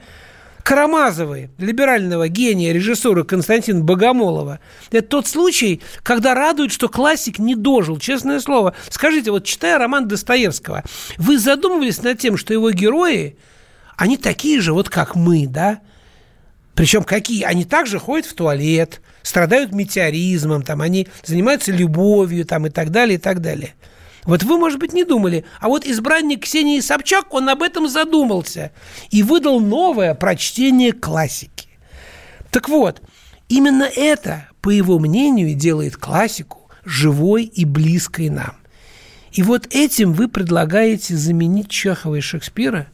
Карамазовой, 0.65 1.51
либерального 1.59 2.29
гения 2.29 2.73
режиссера 2.73 3.25
Константина 3.25 3.83
Богомолова. 3.83 4.61
Это 4.91 5.07
тот 5.07 5.27
случай, 5.27 5.81
когда 6.03 6.35
радует, 6.35 6.73
что 6.73 6.89
классик 6.89 7.39
не 7.39 7.55
дожил, 7.55 7.99
честное 7.99 8.41
слово. 8.41 8.75
Скажите, 8.89 9.31
вот 9.31 9.45
читая 9.45 9.79
роман 9.79 10.09
Достоевского, 10.09 10.85
вы 11.19 11.39
задумывались 11.39 12.03
над 12.03 12.19
тем, 12.19 12.37
что 12.37 12.53
его 12.53 12.71
герои, 12.71 13.37
они 13.97 14.17
такие 14.17 14.61
же, 14.61 14.73
вот 14.73 14.89
как 14.89 15.15
мы, 15.15 15.47
да? 15.47 15.81
Причем 16.75 17.03
какие? 17.05 17.43
Они 17.43 17.65
также 17.65 17.99
ходят 17.99 18.27
в 18.27 18.35
туалет, 18.35 19.01
страдают 19.23 19.73
метеоризмом, 19.73 20.63
там, 20.63 20.81
они 20.81 21.09
занимаются 21.25 21.73
любовью 21.73 22.45
там, 22.45 22.67
и 22.67 22.71
так 22.71 22.91
далее, 22.91 23.17
и 23.17 23.21
так 23.21 23.41
далее. 23.41 23.75
Вот 24.25 24.43
вы, 24.43 24.59
может 24.59 24.79
быть, 24.79 24.93
не 24.93 25.05
думали. 25.05 25.45
А 25.61 25.69
вот 25.69 25.87
избранник 25.87 26.45
Ксении 26.45 26.81
Собчак, 26.81 27.33
он 27.33 27.49
об 27.49 27.63
этом 27.63 27.89
задумался 27.89 28.73
и 29.11 29.23
выдал 29.23 29.61
новое 29.61 30.15
прочтение 30.15 30.93
классики. 30.93 31.69
Так 32.51 32.69
вот, 32.69 33.01
именно 33.49 33.85
это, 33.85 34.49
по 34.61 34.71
его 34.71 34.99
мнению, 34.99 35.55
делает 35.55 35.97
классику 35.97 36.71
живой 36.85 37.45
и 37.45 37.65
близкой 37.65 38.29
нам. 38.29 38.57
И 39.33 39.43
вот 39.43 39.69
этим 39.71 40.13
вы 40.13 40.29
предлагаете 40.29 41.17
заменить 41.17 41.69
Чехова 41.69 42.17
и 42.17 42.21
Шекспира? 42.21 42.89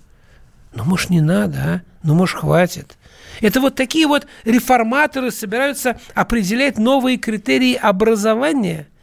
Ну, 0.75 0.85
может, 0.85 1.11
не 1.11 1.23
надо, 1.23 1.59
а? 1.59 1.83
Ну, 2.03 2.15
может, 2.15 2.37
хватит. 2.37 2.99
Это 3.41 3.61
вот 3.61 3.75
такие 3.75 4.07
вот 4.07 4.27
реформаторы 4.45 5.31
собираются 5.31 5.99
определять 6.15 6.79
новые 6.79 7.17
критерии 7.17 7.75
образования– 7.75 8.87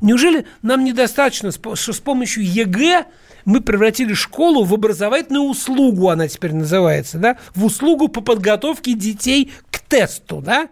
Неужели 0.00 0.46
нам 0.62 0.84
недостаточно, 0.84 1.50
что 1.52 1.92
с 1.92 2.00
помощью 2.00 2.44
ЕГЭ 2.44 3.06
мы 3.44 3.60
превратили 3.60 4.14
школу 4.14 4.64
в 4.64 4.74
образовательную 4.74 5.44
услугу, 5.44 6.08
она 6.08 6.28
теперь 6.28 6.54
называется, 6.54 7.18
да, 7.18 7.38
в 7.54 7.64
услугу 7.64 8.08
по 8.08 8.20
подготовке 8.20 8.94
детей 8.94 9.52
к 9.70 9.78
тесту, 9.80 10.40
да? 10.40 10.68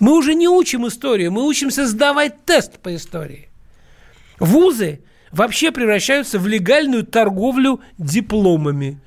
Мы 0.00 0.16
уже 0.16 0.34
не 0.34 0.48
учим 0.48 0.86
историю, 0.86 1.32
мы 1.32 1.46
учимся 1.46 1.86
сдавать 1.86 2.44
тест 2.44 2.78
по 2.78 2.94
истории. 2.94 3.48
Вузы 4.38 5.00
вообще 5.32 5.72
превращаются 5.72 6.38
в 6.38 6.46
легальную 6.46 7.04
торговлю 7.04 7.80
дипломами. 7.98 9.00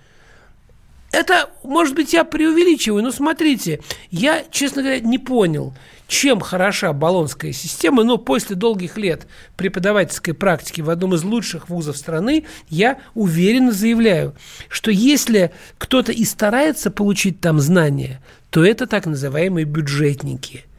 Это, 1.11 1.49
может 1.63 1.95
быть, 1.95 2.13
я 2.13 2.23
преувеличиваю, 2.23 3.03
но 3.03 3.11
смотрите, 3.11 3.81
я, 4.11 4.43
честно 4.49 4.81
говоря, 4.81 4.99
не 5.01 5.17
понял, 5.17 5.73
чем 6.11 6.41
хороша 6.41 6.91
баллонская 6.91 7.53
система, 7.53 8.03
но 8.03 8.17
после 8.17 8.57
долгих 8.57 8.97
лет 8.97 9.27
преподавательской 9.55 10.33
практики 10.33 10.81
в 10.81 10.89
одном 10.89 11.15
из 11.15 11.23
лучших 11.23 11.69
вузов 11.69 11.95
страны 11.95 12.45
я 12.67 12.99
уверенно 13.13 13.71
заявляю, 13.71 14.35
что 14.67 14.91
если 14.91 15.51
кто-то 15.77 16.11
и 16.11 16.25
старается 16.25 16.91
получить 16.91 17.39
там 17.39 17.61
знания, 17.61 18.21
то 18.49 18.65
это 18.65 18.87
так 18.87 19.05
называемые 19.05 19.63
бюджетники– 19.65 20.65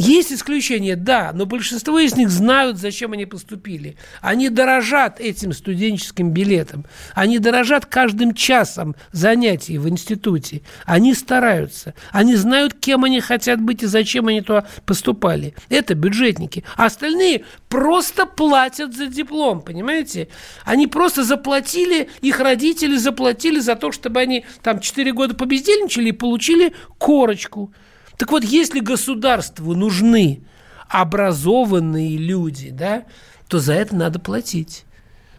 есть 0.00 0.32
исключения, 0.32 0.96
да, 0.96 1.32
но 1.34 1.44
большинство 1.44 1.98
из 1.98 2.16
них 2.16 2.30
знают, 2.30 2.78
зачем 2.78 3.12
они 3.12 3.26
поступили. 3.26 3.96
Они 4.22 4.48
дорожат 4.48 5.20
этим 5.20 5.52
студенческим 5.52 6.30
билетом. 6.30 6.86
Они 7.14 7.38
дорожат 7.38 7.84
каждым 7.84 8.34
часом 8.34 8.96
занятий 9.12 9.76
в 9.76 9.88
институте. 9.88 10.62
Они 10.86 11.12
стараются. 11.14 11.94
Они 12.12 12.34
знают, 12.34 12.74
кем 12.74 13.04
они 13.04 13.20
хотят 13.20 13.60
быть 13.60 13.82
и 13.82 13.86
зачем 13.86 14.28
они 14.28 14.40
туда 14.40 14.66
поступали. 14.86 15.54
Это 15.68 15.94
бюджетники. 15.94 16.64
А 16.76 16.86
остальные 16.86 17.44
просто 17.68 18.24
платят 18.24 18.96
за 18.96 19.06
диплом, 19.06 19.60
понимаете? 19.60 20.28
Они 20.64 20.86
просто 20.86 21.24
заплатили, 21.24 22.08
их 22.22 22.40
родители 22.40 22.96
заплатили 22.96 23.60
за 23.60 23.76
то, 23.76 23.92
чтобы 23.92 24.20
они 24.20 24.46
там 24.62 24.80
4 24.80 25.12
года 25.12 25.34
побездельничали 25.34 26.08
и 26.08 26.12
получили 26.12 26.72
корочку. 26.98 27.72
Так 28.20 28.32
вот, 28.32 28.44
если 28.44 28.80
государству 28.80 29.74
нужны 29.74 30.42
образованные 30.90 32.18
люди, 32.18 32.68
да, 32.68 33.04
то 33.48 33.60
за 33.60 33.72
это 33.72 33.96
надо 33.96 34.18
платить. 34.18 34.84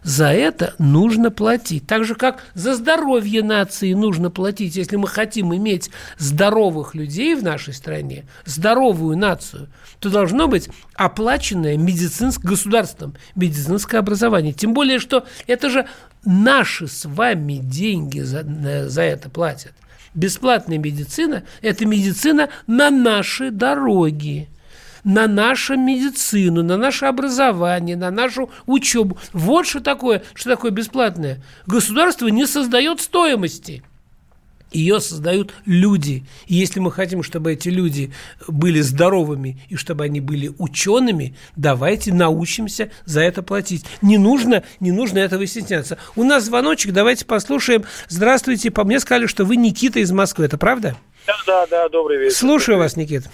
за 0.02 0.34
это 0.34 0.74
нужно 0.80 1.30
платить. 1.30 1.86
Так 1.86 2.06
же, 2.06 2.16
как 2.16 2.42
за 2.56 2.74
здоровье 2.74 3.44
нации 3.44 3.94
нужно 3.94 4.32
платить. 4.32 4.76
Если 4.76 4.96
мы 4.96 5.08
хотим 5.08 5.56
иметь 5.56 5.92
здоровых 6.18 6.96
людей 6.96 7.36
в 7.36 7.44
нашей 7.44 7.76
стране, 7.76 8.26
здоровую 8.46 9.16
нацию, 9.16 9.70
то 10.00 10.10
должно 10.10 10.48
быть 10.48 10.68
оплаченное 10.96 11.78
медицинское 11.78 12.48
государством 12.48 13.16
медицинское 13.36 14.00
образование. 14.00 14.54
Тем 14.54 14.74
более, 14.74 14.98
что 14.98 15.28
это 15.46 15.70
же 15.70 15.88
наши 16.26 16.88
с 16.88 17.06
вами 17.06 17.60
деньги 17.62 18.22
за, 18.22 18.90
за 18.90 19.04
это 19.04 19.30
платят. 19.30 19.74
Бесплатная 20.14 20.78
медицина– 20.78 21.44
это 21.62 21.86
медицина 21.86 22.50
на 22.68 22.90
наши 22.90 23.52
дороги 23.52 24.50
на 25.04 25.28
нашу 25.28 25.78
медицину, 25.78 26.64
на 26.64 26.78
наше 26.78 27.06
образование, 27.06 27.96
на 27.96 28.12
нашу 28.12 28.52
учебу. 28.66 29.18
Вот 29.34 29.66
что 29.66 29.80
такое, 29.80 30.24
что 30.36 30.52
такое 30.52 30.72
бесплатное. 30.72 31.42
Государство 31.66 32.28
не 32.28 32.46
создает 32.46 33.02
стоимости. 33.02 33.84
Ее 34.72 35.00
создают 35.00 35.54
люди. 35.66 36.24
И 36.48 36.56
если 36.56 36.80
мы 36.80 36.92
хотим, 36.92 37.24
чтобы 37.24 37.54
эти 37.54 37.70
люди 37.70 38.14
были 38.48 38.82
здоровыми 38.82 39.60
и 39.70 39.76
чтобы 39.76 40.06
они 40.06 40.22
были 40.22 40.52
учеными, 40.58 41.36
давайте 41.56 42.14
научимся 42.14 42.92
за 43.06 43.22
это 43.22 43.44
платить. 43.44 43.86
Не 44.02 44.18
нужно, 44.18 44.64
не 44.80 44.92
нужно 44.92 45.20
этого 45.20 45.46
стесняться. 45.46 45.98
У 46.16 46.24
нас 46.24 46.46
звоночек, 46.46 46.94
давайте 46.94 47.26
послушаем. 47.26 47.84
Здравствуйте, 48.08 48.72
по 48.72 48.84
мне 48.84 49.00
сказали, 49.00 49.26
что 49.26 49.46
вы 49.46 49.58
Никита 49.58 50.00
из 50.00 50.12
Москвы, 50.12 50.46
это 50.46 50.58
правда? 50.58 50.96
Да, 51.28 51.36
да, 51.46 51.68
да, 51.68 51.90
добрый 51.90 52.18
вечер. 52.18 52.36
Слушаю 52.36 52.78
вас, 52.78 52.96
Никита 52.96 53.30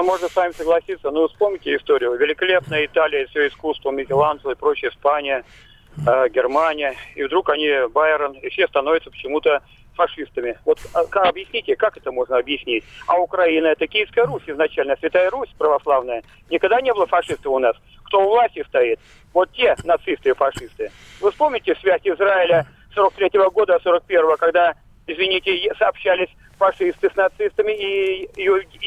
конечно, 0.00 0.02
можно 0.02 0.28
с 0.28 0.36
вами 0.36 0.52
согласиться. 0.52 1.10
Но 1.10 1.28
вспомните 1.28 1.76
историю. 1.76 2.16
Великолепная 2.16 2.86
Италия, 2.86 3.26
все 3.26 3.48
искусство, 3.48 3.90
Микеланджело 3.90 4.52
и 4.52 4.56
прочее, 4.56 4.90
Испания, 4.90 5.44
э, 6.06 6.28
Германия. 6.30 6.94
И 7.14 7.22
вдруг 7.22 7.50
они, 7.50 7.68
Байрон, 7.92 8.32
и 8.32 8.48
все 8.50 8.66
становятся 8.68 9.10
почему-то 9.10 9.62
фашистами. 10.00 10.58
Вот 10.64 10.78
а, 10.94 11.28
объясните, 11.28 11.76
как 11.76 11.96
это 11.96 12.10
можно 12.10 12.38
объяснить? 12.38 12.84
А 13.06 13.18
Украина, 13.18 13.66
это 13.66 13.86
Киевская 13.86 14.24
Русь 14.24 14.42
изначально, 14.46 14.96
Святая 14.96 15.30
Русь 15.30 15.50
православная. 15.58 16.22
Никогда 16.48 16.80
не 16.80 16.92
было 16.92 17.06
фашистов 17.06 17.52
у 17.52 17.58
нас. 17.58 17.76
Кто 18.06 18.22
у 18.22 18.28
власти 18.30 18.64
стоит? 18.68 18.98
Вот 19.34 19.52
те 19.52 19.76
нацисты 19.84 20.30
и 20.30 20.34
фашисты. 20.34 20.90
Вы 21.20 21.30
вспомните 21.30 21.74
связь 21.76 22.00
Израиля 22.04 22.66
43-го 22.96 23.50
года, 23.50 23.78
41-го, 23.84 24.36
когда, 24.36 24.74
извините, 25.06 25.72
сообщались 25.78 26.30
фашисты 26.58 27.10
с 27.10 27.16
нацистами 27.16 27.72
и 27.72 28.24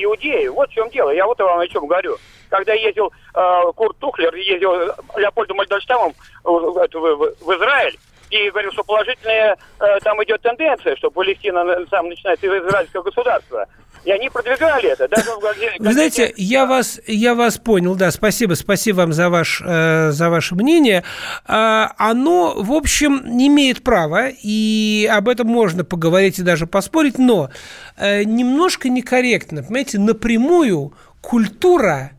иудеи. 0.03 0.47
Вот 0.47 0.69
в 0.69 0.73
чем 0.73 0.89
дело. 0.89 1.11
Я 1.11 1.25
вот 1.25 1.39
вам 1.39 1.59
о 1.59 1.67
чем 1.67 1.85
говорю. 1.85 2.17
Когда 2.49 2.73
ездил 2.73 3.11
э, 3.33 3.61
Курт 3.75 3.97
Тухлер, 3.97 4.33
ездил 4.35 4.73
Леопольду 5.15 5.55
Мальдольштамом 5.55 6.13
в, 6.43 6.49
в, 6.49 7.35
в 7.41 7.55
Израиль, 7.55 7.97
и 8.33 8.49
говорил, 8.49 8.71
что 8.71 8.83
положительная 8.83 9.55
э, 9.79 9.99
там 10.01 10.21
идет 10.23 10.41
тенденция, 10.41 10.95
что 10.95 11.11
Палестина 11.11 11.63
сам 11.89 12.09
начинает 12.09 12.43
из 12.43 12.49
израильского 12.49 13.03
государства. 13.03 13.67
И 14.05 14.11
они 14.11 14.29
продвигали 14.29 14.89
это. 14.89 15.07
Даже 15.07 15.31
Вы 15.79 15.93
знаете, 15.93 16.33
я 16.35 16.65
вас, 16.65 16.99
я 17.07 17.35
вас 17.35 17.57
понял, 17.57 17.95
да, 17.95 18.11
спасибо, 18.11 18.55
спасибо 18.55 18.97
вам 18.97 19.13
за, 19.13 19.29
ваш, 19.29 19.61
э, 19.63 20.09
за 20.11 20.29
ваше 20.29 20.55
мнение. 20.55 21.03
Э, 21.47 21.85
оно, 21.97 22.55
в 22.57 22.73
общем, 22.73 23.21
не 23.23 23.47
имеет 23.47 23.83
права, 23.83 24.29
и 24.29 25.09
об 25.11 25.29
этом 25.29 25.47
можно 25.47 25.85
поговорить 25.85 26.39
и 26.39 26.43
даже 26.43 26.65
поспорить, 26.67 27.17
но 27.17 27.49
э, 27.95 28.23
немножко 28.23 28.89
некорректно, 28.89 29.63
понимаете, 29.63 29.99
напрямую 29.99 30.93
культура 31.21 32.11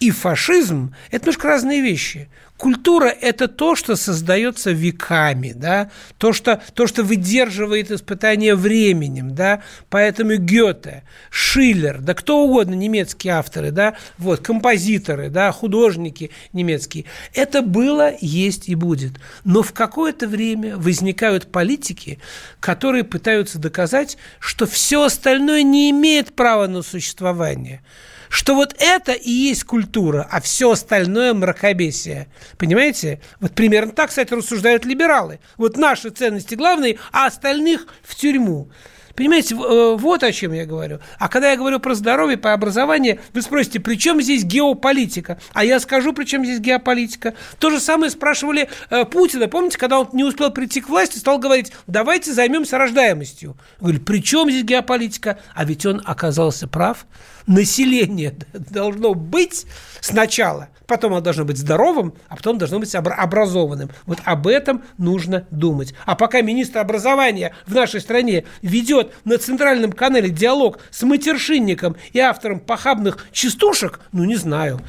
и 0.00 0.10
фашизм– 0.10 0.94
это 1.10 1.26
немножко 1.26 1.48
разные 1.48 1.80
вещи. 1.80 2.28
Культура– 2.60 3.06
это 3.22 3.48
то, 3.48 3.74
что 3.74 3.96
создается 3.96 4.70
веками, 4.70 5.52
да? 5.56 5.90
то, 6.18 6.34
что, 6.34 6.60
то, 6.74 6.86
что 6.86 7.02
выдерживает 7.02 7.90
испытание 7.90 8.54
временем. 8.54 9.34
Да? 9.34 9.62
Поэтому 9.88 10.36
Гёте, 10.36 11.04
Шиллер, 11.30 12.02
да 12.02 12.12
кто 12.12 12.44
угодно, 12.44 12.74
немецкие 12.74 13.32
авторы, 13.32 13.70
да? 13.70 13.96
вот, 14.18 14.40
композиторы, 14.40 15.30
да? 15.30 15.52
художники 15.52 16.32
немецкие. 16.52 17.06
Это 17.32 17.62
было, 17.62 18.12
есть 18.20 18.68
и 18.68 18.74
будет. 18.74 19.12
Но 19.42 19.62
в 19.62 19.72
какое-то 19.72 20.28
время 20.28 20.76
возникают 20.76 21.50
политики, 21.50 22.18
которые 22.60 23.04
пытаются 23.04 23.58
доказать, 23.58 24.18
что 24.38 24.66
все 24.66 25.04
остальное 25.04 25.62
не 25.62 25.88
имеет 25.92 26.34
права 26.34 26.66
на 26.66 26.82
существование– 26.82 27.80
что 28.30 28.54
вот 28.54 28.76
это 28.78 29.12
и 29.12 29.30
есть 29.30 29.64
культура, 29.64 30.26
а 30.30 30.40
все 30.40 30.70
остальное 30.70 31.34
мракобесие. 31.34 32.28
Понимаете? 32.56 33.20
Вот 33.40 33.52
примерно 33.52 33.90
так, 33.90 34.10
кстати, 34.10 34.32
рассуждают 34.32 34.84
либералы. 34.84 35.40
Вот 35.56 35.76
наши 35.76 36.10
ценности 36.10 36.54
главные, 36.54 36.98
а 37.10 37.26
остальных 37.26 37.88
в 38.04 38.14
тюрьму. 38.14 38.70
Понимаете, 39.14 39.54
э, 39.54 39.96
вот 39.96 40.22
о 40.22 40.32
чем 40.32 40.52
я 40.52 40.66
говорю. 40.66 41.00
А 41.18 41.28
когда 41.28 41.50
я 41.50 41.56
говорю 41.56 41.80
про 41.80 41.94
здоровье, 41.94 42.36
по 42.36 42.52
образованию, 42.52 43.20
вы 43.32 43.42
спросите, 43.42 43.80
при 43.80 43.96
чем 43.96 44.20
здесь 44.20 44.44
геополитика? 44.44 45.38
А 45.52 45.64
я 45.64 45.80
скажу, 45.80 46.12
при 46.12 46.24
чем 46.24 46.44
здесь 46.44 46.60
геополитика. 46.60 47.34
То 47.58 47.70
же 47.70 47.80
самое 47.80 48.10
спрашивали 48.10 48.68
э, 48.90 49.04
Путина. 49.04 49.48
Помните, 49.48 49.78
когда 49.78 50.00
он 50.00 50.08
не 50.12 50.24
успел 50.24 50.50
прийти 50.50 50.80
к 50.80 50.88
власти, 50.88 51.18
стал 51.18 51.38
говорить, 51.38 51.72
давайте 51.86 52.32
займемся 52.32 52.78
рождаемостью. 52.78 53.56
Говорю, 53.80 54.00
при 54.00 54.22
чем 54.22 54.50
здесь 54.50 54.64
геополитика? 54.64 55.38
А 55.54 55.64
ведь 55.64 55.86
он 55.86 56.02
оказался 56.04 56.68
прав. 56.68 57.06
Население 57.46 58.34
должно 58.52 59.14
быть 59.14 59.66
сначала– 60.00 60.68
потом 60.90 61.12
оно 61.12 61.20
должно 61.20 61.44
быть 61.44 61.56
здоровым, 61.56 62.14
а 62.28 62.34
потом 62.34 62.58
должно 62.58 62.80
быть 62.80 62.92
образованным. 62.96 63.90
Вот 64.06 64.18
об 64.24 64.48
этом 64.48 64.82
нужно 64.98 65.46
думать. 65.52 65.94
А 66.04 66.16
пока 66.16 66.42
министр 66.42 66.80
образования 66.80 67.54
в 67.64 67.74
нашей 67.74 68.00
стране 68.00 68.44
ведет 68.60 68.99
на 69.24 69.38
центральном 69.38 69.92
канале 69.92 70.30
диалог 70.30 70.78
с 70.90 71.02
матершинником 71.02 71.96
и 72.12 72.18
автором 72.18 72.60
похабных 72.60 73.26
частушек, 73.32 74.00
ну, 74.12 74.24
не 74.24 74.36
знаю 74.36 74.80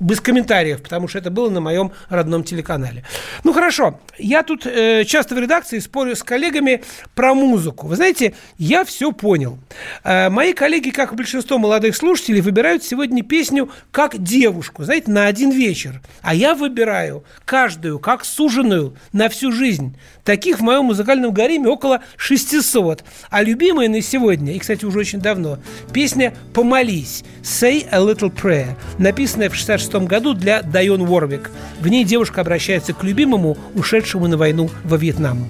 без 0.00 0.20
комментариев, 0.20 0.82
потому 0.82 1.06
что 1.06 1.18
это 1.18 1.30
было 1.30 1.50
на 1.50 1.60
моем 1.60 1.92
родном 2.08 2.42
телеканале. 2.42 3.04
Ну 3.44 3.52
хорошо, 3.52 4.00
я 4.18 4.42
тут 4.42 4.66
э, 4.66 5.04
часто 5.04 5.34
в 5.34 5.38
редакции 5.38 5.78
спорю 5.78 6.16
с 6.16 6.22
коллегами 6.22 6.82
про 7.14 7.34
музыку. 7.34 7.86
Вы 7.86 7.96
знаете, 7.96 8.34
я 8.56 8.84
все 8.84 9.12
понял. 9.12 9.58
Э, 10.02 10.30
мои 10.30 10.54
коллеги, 10.54 10.90
как 10.90 11.12
и 11.12 11.16
большинство 11.16 11.58
молодых 11.58 11.94
слушателей, 11.94 12.40
выбирают 12.40 12.82
сегодня 12.82 13.22
песню 13.22 13.70
как 13.90 14.20
девушку, 14.22 14.84
знаете, 14.84 15.10
на 15.10 15.26
один 15.26 15.50
вечер. 15.50 16.00
А 16.22 16.34
я 16.34 16.54
выбираю 16.54 17.24
каждую 17.44 17.98
как 17.98 18.24
суженую 18.24 18.96
на 19.12 19.28
всю 19.28 19.52
жизнь. 19.52 19.96
Таких 20.24 20.60
в 20.60 20.62
моем 20.62 20.86
музыкальном 20.86 21.32
гареме 21.32 21.68
около 21.68 22.02
600. 22.16 23.04
А 23.28 23.42
любимая 23.42 23.88
на 23.88 24.00
сегодня, 24.00 24.54
и, 24.54 24.58
кстати, 24.58 24.84
уже 24.84 25.00
очень 25.00 25.20
давно, 25.20 25.58
песня 25.92 26.34
«Помолись» 26.54 27.22
«Say 27.42 27.86
a 27.90 27.98
Little 27.98 28.32
Prayer», 28.32 28.76
написанная 28.98 29.50
в 29.50 29.54
66 29.54 29.89
году 29.98 30.34
для 30.34 30.62
Дайон 30.62 31.02
Уорвик. 31.02 31.50
В 31.80 31.88
ней 31.88 32.04
девушка 32.04 32.40
обращается 32.40 32.92
к 32.92 33.02
любимому, 33.04 33.56
ушедшему 33.74 34.28
на 34.28 34.36
войну 34.36 34.70
во 34.84 34.96
Вьетнам. 34.96 35.48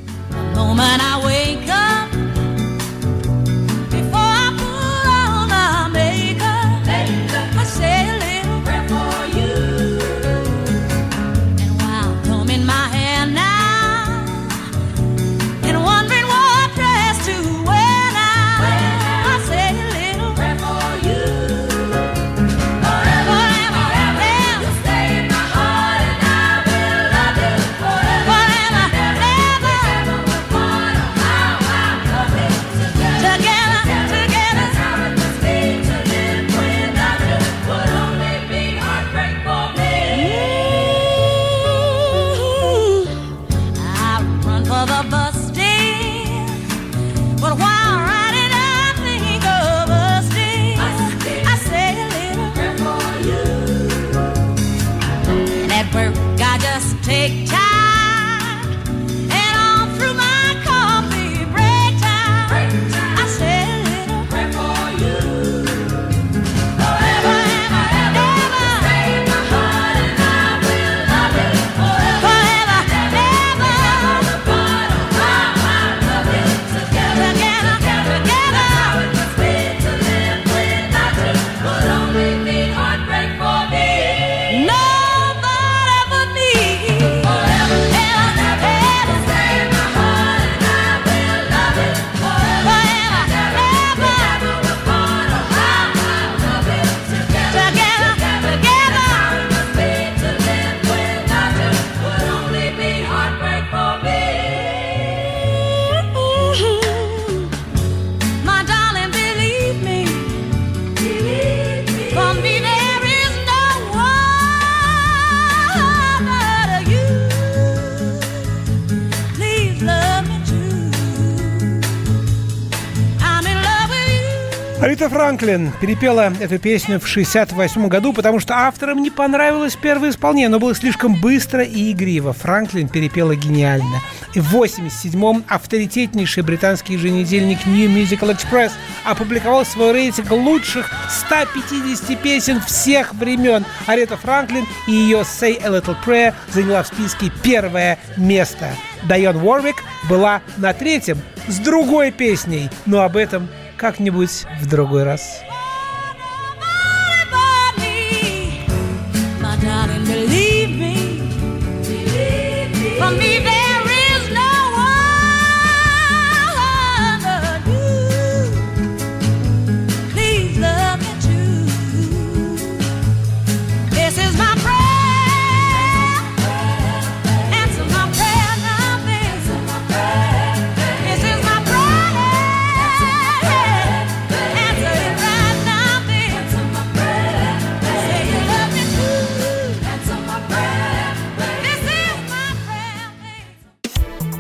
Арита 125.01 125.15
Франклин 125.15 125.73
перепела 125.81 126.31
эту 126.41 126.59
песню 126.59 127.01
в 127.01 127.09
68 127.09 127.89
году, 127.89 128.13
потому 128.13 128.39
что 128.39 128.55
авторам 128.55 129.01
не 129.01 129.11
понравилось 129.11 129.75
первое 129.75 130.11
исполнение. 130.11 130.49
Оно 130.49 130.59
было 130.59 130.75
слишком 130.75 131.19
быстро 131.19 131.63
и 131.63 131.93
игриво. 131.93 132.35
Франклин 132.35 132.87
перепела 132.87 133.35
гениально. 133.35 134.03
И 134.35 134.41
в 134.41 134.55
87-м 134.55 135.47
авторитетнейший 135.49 136.43
британский 136.43 136.95
еженедельник 136.95 137.65
New 137.65 137.89
Musical 137.89 138.37
Express 138.37 138.73
опубликовал 139.03 139.65
свой 139.65 139.93
рейтинг 139.93 140.33
лучших 140.33 140.91
150 141.09 142.21
песен 142.21 142.61
всех 142.61 143.15
времен. 143.15 143.65
Арита 143.87 144.19
Франклин 144.19 144.67
и 144.87 144.93
ее 144.93 145.21
«Say 145.21 145.65
a 145.65 145.69
Little 145.69 145.97
Prayer» 146.05 146.35
заняла 146.53 146.83
в 146.83 146.89
списке 146.89 147.33
первое 147.43 147.99
место. 148.19 148.69
Дайон 149.05 149.37
Уорвик 149.37 149.77
была 150.11 150.43
на 150.59 150.75
третьем 150.75 151.17
с 151.49 151.59
другой 151.59 152.11
песней, 152.11 152.69
но 152.85 153.01
об 153.01 153.17
этом 153.17 153.49
как-нибудь 153.81 154.45
в 154.61 154.69
другой 154.69 155.05
раз. 155.05 155.43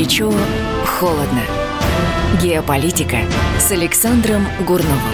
Горячо, 0.00 0.32
холодно. 0.86 1.42
Геополитика 2.42 3.18
с 3.58 3.70
Александром 3.70 4.46
Гурновым. 4.66 5.12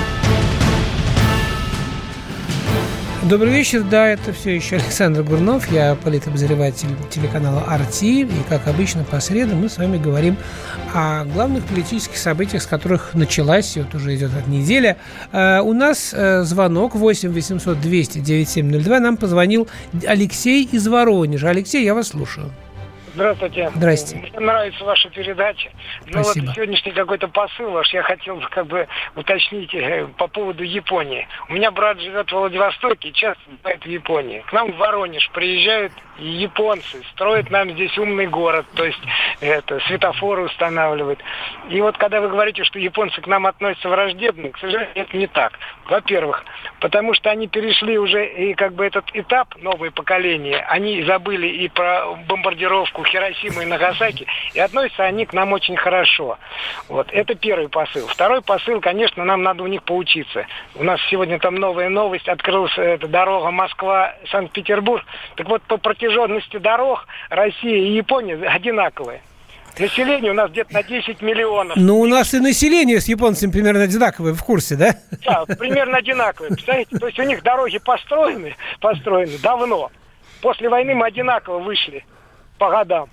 Добрый 3.25 3.53
вечер, 3.53 3.83
да, 3.83 4.07
это 4.07 4.33
все 4.33 4.55
еще 4.55 4.77
Александр 4.77 5.25
Гурнов, 5.25 5.73
я 5.73 5.97
политобозреватель 5.97 6.91
телеканала 7.11 7.65
RT, 7.69 8.05
и, 8.05 8.29
как 8.49 8.69
обычно, 8.69 9.03
по 9.03 9.19
средам 9.19 9.63
мы 9.63 9.69
с 9.69 9.79
вами 9.79 9.99
говорим 9.99 10.37
о 10.95 11.25
главных 11.25 11.65
политических 11.65 12.17
событиях, 12.17 12.63
с 12.63 12.67
которых 12.67 13.15
началась, 13.15 13.77
вот 13.77 13.93
уже 13.93 14.15
идет 14.15 14.31
от 14.37 14.47
неделя. 14.47 14.99
Uh, 15.33 15.63
у 15.63 15.73
нас 15.73 16.15
uh, 16.15 16.45
звонок 16.45 16.95
8 16.95 17.33
800 17.33 17.81
200 17.81 18.21
9702, 18.21 19.01
нам 19.01 19.17
позвонил 19.17 19.67
Алексей 20.07 20.63
из 20.71 20.87
Воронежа. 20.87 21.49
Алексей, 21.49 21.85
я 21.85 21.93
вас 21.93 22.09
слушаю. 22.09 22.53
Здравствуйте. 23.17 23.71
Здрасте. 23.75 24.17
Мне 24.17 24.41
нравится 24.41 24.85
ваша 24.85 25.09
передача. 25.09 25.71
Ну 26.05 26.23
вот 26.23 26.35
сегодняшний 26.35 26.93
какой-то 26.93 27.29
посыл 27.29 27.71
ваш 27.71 27.91
я 27.95 28.03
хотел 28.03 28.39
как 28.51 28.67
бы 28.67 28.87
уточнить 29.15 29.75
э, 29.75 30.07
по 30.19 30.29
поводу 30.29 30.63
Японии. 30.63 31.27
У 31.49 31.55
меня 31.55 31.71
брат 31.71 31.99
живет 31.99 32.29
в 32.29 32.33
Владивостоке 32.33 33.09
и 33.09 33.13
часто 33.15 33.43
бывает 33.63 33.83
в 33.83 33.89
Японии. 33.89 34.45
К 34.47 34.53
нам 34.53 34.71
в 34.71 34.77
Воронеж 34.77 35.31
приезжают 35.31 35.93
японцы, 36.19 37.03
строят 37.13 37.51
нам 37.51 37.71
здесь 37.71 37.97
умный 37.99 38.27
город, 38.27 38.67
то 38.75 38.85
есть 38.85 39.01
это 39.41 39.81
светофоры 39.81 40.43
устанавливают. 40.43 41.21
И 41.71 41.81
вот 41.81 41.97
когда 41.97 42.21
вы 42.21 42.29
говорите, 42.29 42.65
что 42.65 42.79
японцы 42.79 43.21
к 43.21 43.27
нам 43.27 43.47
относятся 43.47 43.89
враждебно, 43.89 44.51
к 44.51 44.59
сожалению, 44.59 44.93
это 44.95 45.17
не 45.17 45.27
так. 45.27 45.59
Во-первых, 45.89 46.45
потому 46.81 47.15
что 47.15 47.31
они 47.31 47.49
перешли 47.49 47.99
уже 47.99 48.27
и 48.27 48.55
как 48.55 48.75
бы 48.75 48.85
этот 48.85 49.05
этап, 49.15 49.55
новое 49.63 49.91
поколение, 49.91 50.61
они 50.69 51.03
забыли 51.05 51.47
и 51.47 51.69
про 51.69 52.15
бомбардировку 52.29 53.06
Хиросимы 53.07 53.63
и 53.63 53.67
Нагасаки, 53.67 54.27
и 54.55 54.61
относятся 54.61 55.05
они 55.05 55.27
к 55.27 55.33
нам 55.33 55.53
очень 55.53 55.77
хорошо. 55.77 56.39
Вот, 56.89 57.09
это 57.13 57.35
первый 57.35 57.69
посыл. 57.69 58.07
Второй 58.07 58.43
посыл, 58.43 58.81
конечно, 58.81 59.25
нам 59.25 59.43
надо 59.43 59.63
у 59.63 59.67
них 59.67 59.83
поучиться. 59.83 60.47
У 60.75 60.85
нас 60.85 61.01
сегодня 61.11 61.39
там 61.39 61.55
новая 61.55 61.89
новость, 61.89 62.29
открылась 62.29 62.77
эта 62.77 63.07
дорога 63.09 63.51
Москва-Санкт-Петербург. 63.51 65.05
Так 65.37 65.49
вот, 65.49 65.63
по 65.63 65.77
протяженности 65.77 66.59
дорог 66.59 67.07
Россия 67.31 67.77
и 67.77 67.93
Япония 67.93 68.37
одинаковые. 68.49 69.23
Население 69.79 70.31
у 70.31 70.35
нас 70.35 70.51
где-то 70.51 70.73
на 70.73 70.83
10 70.83 71.21
миллионов. 71.21 71.77
Ну, 71.77 72.01
у 72.01 72.07
нас 72.07 72.33
и 72.33 72.41
население 72.41 72.99
с 72.99 73.09
японцами 73.09 73.51
примерно 73.51 73.83
одинаковое, 73.83 74.33
в 74.33 74.43
курсе, 74.43 74.75
да? 74.75 74.95
Да, 75.25 75.45
примерно 75.45 75.99
одинаковое. 75.99 76.49
Представляете, 76.49 76.99
то 76.99 77.07
есть 77.07 77.19
у 77.19 77.23
них 77.25 77.43
дороги 77.43 77.79
построены, 77.79 78.57
построены 78.81 79.37
давно. 79.43 79.91
После 80.41 80.71
войны 80.71 80.95
мы 80.95 81.07
одинаково 81.07 81.59
вышли 81.59 82.05
по 82.59 82.71
годам. 82.71 83.09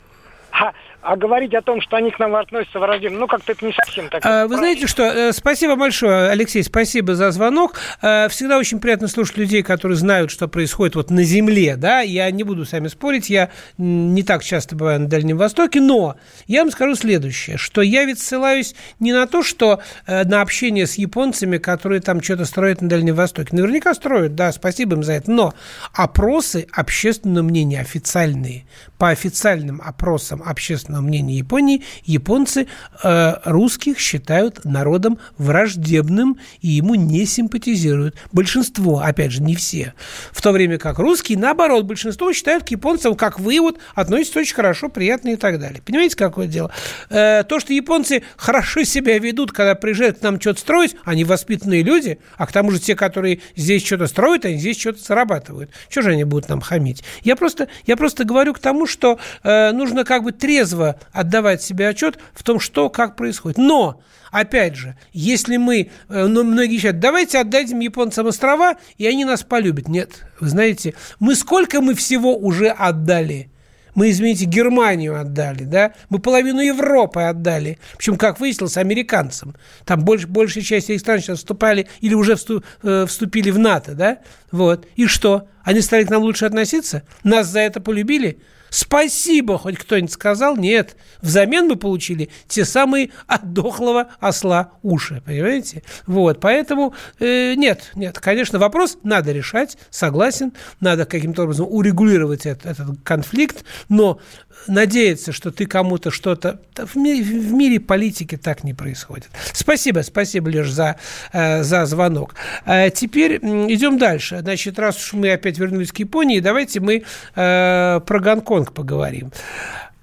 А, 0.51 0.73
а 1.03 1.17
говорить 1.17 1.53
о 1.53 1.61
том, 1.61 1.81
что 1.81 1.97
они 1.97 2.11
к 2.11 2.19
нам 2.19 2.35
относятся 2.35 2.79
враждебно, 2.79 3.19
ну, 3.19 3.27
как-то 3.27 3.51
это 3.51 3.65
не 3.65 3.73
совсем 3.73 4.09
так. 4.09 4.25
А, 4.25 4.47
вы 4.47 4.55
знаете 4.55 4.87
что, 4.87 5.03
э, 5.03 5.33
спасибо 5.33 5.75
большое, 5.75 6.29
Алексей, 6.29 6.63
спасибо 6.63 7.15
за 7.15 7.31
звонок. 7.31 7.79
Э, 8.01 8.29
всегда 8.29 8.57
очень 8.57 8.79
приятно 8.79 9.07
слушать 9.07 9.37
людей, 9.37 9.63
которые 9.63 9.97
знают, 9.97 10.31
что 10.31 10.47
происходит 10.47 10.95
вот 10.95 11.09
на 11.09 11.23
земле, 11.23 11.75
да, 11.75 11.99
я 11.99 12.31
не 12.31 12.43
буду 12.43 12.65
с 12.65 12.71
вами 12.71 12.87
спорить, 12.87 13.29
я 13.29 13.51
не 13.77 14.23
так 14.23 14.43
часто 14.43 14.75
бываю 14.75 15.01
на 15.01 15.07
Дальнем 15.07 15.37
Востоке, 15.37 15.81
но 15.81 16.15
я 16.47 16.61
вам 16.61 16.71
скажу 16.71 16.95
следующее, 16.95 17.57
что 17.57 17.81
я 17.81 18.05
ведь 18.05 18.19
ссылаюсь 18.19 18.73
не 18.99 19.11
на 19.11 19.27
то, 19.27 19.43
что 19.43 19.81
э, 20.07 20.23
на 20.23 20.41
общение 20.41 20.87
с 20.87 20.95
японцами, 20.95 21.57
которые 21.57 22.01
там 22.01 22.21
что-то 22.23 22.45
строят 22.45 22.81
на 22.81 22.87
Дальнем 22.87 23.15
Востоке. 23.15 23.49
Наверняка 23.51 23.93
строят, 23.93 24.35
да, 24.35 24.51
спасибо 24.51 24.95
им 24.95 25.03
за 25.03 25.13
это, 25.13 25.29
но 25.29 25.53
опросы 25.93 26.67
общественного 26.71 27.43
мнения 27.43 27.81
официальные, 27.81 28.65
по 28.97 29.09
официальным 29.09 29.81
опросам 29.83 30.41
общественного 30.45 30.92
общественного 30.93 31.01
мнения 31.01 31.37
Японии, 31.37 31.83
японцы 32.05 32.67
э, 33.03 33.33
русских 33.45 33.99
считают 33.99 34.65
народом 34.65 35.19
враждебным 35.37 36.37
и 36.61 36.69
ему 36.69 36.95
не 36.95 37.25
симпатизируют. 37.25 38.15
Большинство, 38.31 38.99
опять 38.99 39.31
же, 39.31 39.41
не 39.41 39.55
все. 39.55 39.93
В 40.31 40.41
то 40.41 40.51
время 40.51 40.77
как 40.77 40.99
русские, 40.99 41.37
наоборот, 41.37 41.85
большинство 41.85 42.31
считают 42.33 42.63
к 42.63 42.69
японцам, 42.69 43.15
как 43.15 43.39
вы, 43.39 43.59
вот, 43.59 43.79
относятся 43.95 44.39
очень 44.39 44.55
хорошо, 44.55 44.89
приятно 44.89 45.29
и 45.29 45.35
так 45.35 45.59
далее. 45.59 45.81
Понимаете, 45.85 46.15
какое 46.15 46.47
дело? 46.47 46.71
Э, 47.09 47.43
то, 47.43 47.59
что 47.59 47.73
японцы 47.73 48.23
хорошо 48.37 48.83
себя 48.83 49.17
ведут, 49.17 49.51
когда 49.51 49.75
приезжают 49.75 50.19
к 50.19 50.21
нам 50.21 50.39
что-то 50.39 50.59
строить, 50.59 50.95
они 51.03 51.23
воспитанные 51.23 51.83
люди, 51.83 52.19
а 52.37 52.45
к 52.45 52.51
тому 52.51 52.71
же 52.71 52.79
те, 52.79 52.95
которые 52.95 53.39
здесь 53.55 53.85
что-то 53.85 54.07
строят, 54.07 54.45
они 54.45 54.57
здесь 54.57 54.79
что-то 54.79 54.99
зарабатывают. 55.01 55.71
Что 55.89 56.01
же 56.01 56.11
они 56.11 56.23
будут 56.23 56.49
нам 56.49 56.61
хамить? 56.61 57.03
Я 57.23 57.35
просто, 57.35 57.67
я 57.85 57.97
просто 57.97 58.23
говорю 58.23 58.53
к 58.53 58.59
тому, 58.59 58.85
что 58.87 59.19
э, 59.43 59.71
нужно 59.71 60.03
как 60.03 60.23
бы 60.23 60.31
трезво 60.43 60.82
трезво 60.83 60.99
отдавать 61.11 61.61
себе 61.61 61.87
отчет 61.87 62.19
в 62.33 62.43
том, 62.43 62.59
что, 62.59 62.89
как 62.89 63.15
происходит. 63.15 63.57
Но, 63.57 64.01
опять 64.31 64.75
же, 64.75 64.95
если 65.13 65.57
мы, 65.57 65.89
э, 66.09 66.25
ну, 66.25 66.43
многие 66.43 66.77
считают, 66.77 66.99
давайте 66.99 67.39
отдадим 67.39 67.79
японцам 67.79 68.27
острова, 68.27 68.75
и 68.97 69.07
они 69.07 69.25
нас 69.25 69.43
полюбят. 69.43 69.87
Нет, 69.87 70.25
вы 70.39 70.49
знаете, 70.49 70.93
мы 71.19 71.35
сколько 71.35 71.81
мы 71.81 71.93
всего 71.93 72.35
уже 72.37 72.69
отдали– 72.69 73.49
мы, 73.95 74.09
извините, 74.09 74.45
Германию 74.45 75.19
отдали, 75.19 75.65
да? 75.65 75.93
Мы 76.09 76.17
половину 76.17 76.61
Европы 76.61 77.21
отдали. 77.21 77.77
Причем, 77.95 78.17
как 78.17 78.39
выяснилось, 78.39 78.77
американцам. 78.77 79.55
Там 79.85 80.03
больш, 80.03 80.25
большая 80.25 80.63
часть 80.63 80.89
этих 80.89 81.01
стран 81.01 81.19
сейчас 81.19 81.37
вступали 81.37 81.87
или 82.01 82.15
уже 82.15 82.35
э, 82.81 83.05
вступили 83.07 83.51
в 83.51 83.59
НАТО, 83.59 83.93
да? 83.93 84.17
Вот. 84.51 84.87
И 84.95 85.05
что? 85.05 85.47
Они 85.63 85.79
стали 85.81 86.05
к 86.05 86.09
нам 86.09 86.23
лучше 86.23 86.45
относиться? 86.45 87.03
Нас 87.23 87.49
за 87.49 87.59
это 87.59 87.81
полюбили? 87.81 88.39
Спасибо, 88.73 89.59
хоть 89.59 89.77
кто-нибудь 89.77 90.11
сказал? 90.11 90.57
Нет. 90.57 90.95
Взамен 91.21 91.67
мы 91.67 91.75
получили 91.75 92.29
те 92.47 92.65
самые 92.65 93.11
от 93.27 93.53
дохлого 93.53 94.07
осла 94.19 94.71
уши, 94.81 95.21
понимаете? 95.23 95.83
Вот, 96.07 96.39
поэтому 96.39 96.95
э, 97.19 97.53
нет, 97.53 97.91
нет, 97.93 98.19
конечно, 98.19 98.57
вопрос 98.57 98.97
надо 99.03 99.31
решать, 99.31 99.77
согласен, 99.91 100.53
надо 100.79 101.05
каким-то 101.05 101.43
образом 101.43 101.67
урегулировать 101.69 102.47
этот, 102.47 102.65
этот 102.65 102.97
конфликт, 103.03 103.63
но 103.89 104.19
надеяться, 104.67 105.31
что 105.31 105.51
ты 105.51 105.65
кому-то 105.65 106.11
что-то... 106.11 106.59
В 106.75 106.95
мире, 106.95 107.23
в 107.23 107.53
мире 107.53 107.79
политики 107.79 108.37
так 108.37 108.63
не 108.63 108.73
происходит. 108.73 109.29
Спасибо, 109.53 110.01
спасибо, 110.01 110.49
Леш, 110.49 110.69
за, 110.69 110.97
э, 111.31 111.63
за 111.63 111.85
звонок. 111.85 112.35
А 112.65 112.89
теперь 112.89 113.37
идем 113.37 113.97
дальше. 113.97 114.39
Значит, 114.39 114.79
раз 114.79 114.97
уж 114.97 115.13
мы 115.13 115.31
опять 115.31 115.57
вернулись 115.57 115.91
к 115.91 115.99
Японии, 115.99 116.39
давайте 116.39 116.79
мы 116.79 117.03
э, 117.35 117.99
про 118.05 118.19
Гонконг 118.19 118.73
поговорим. 118.73 119.31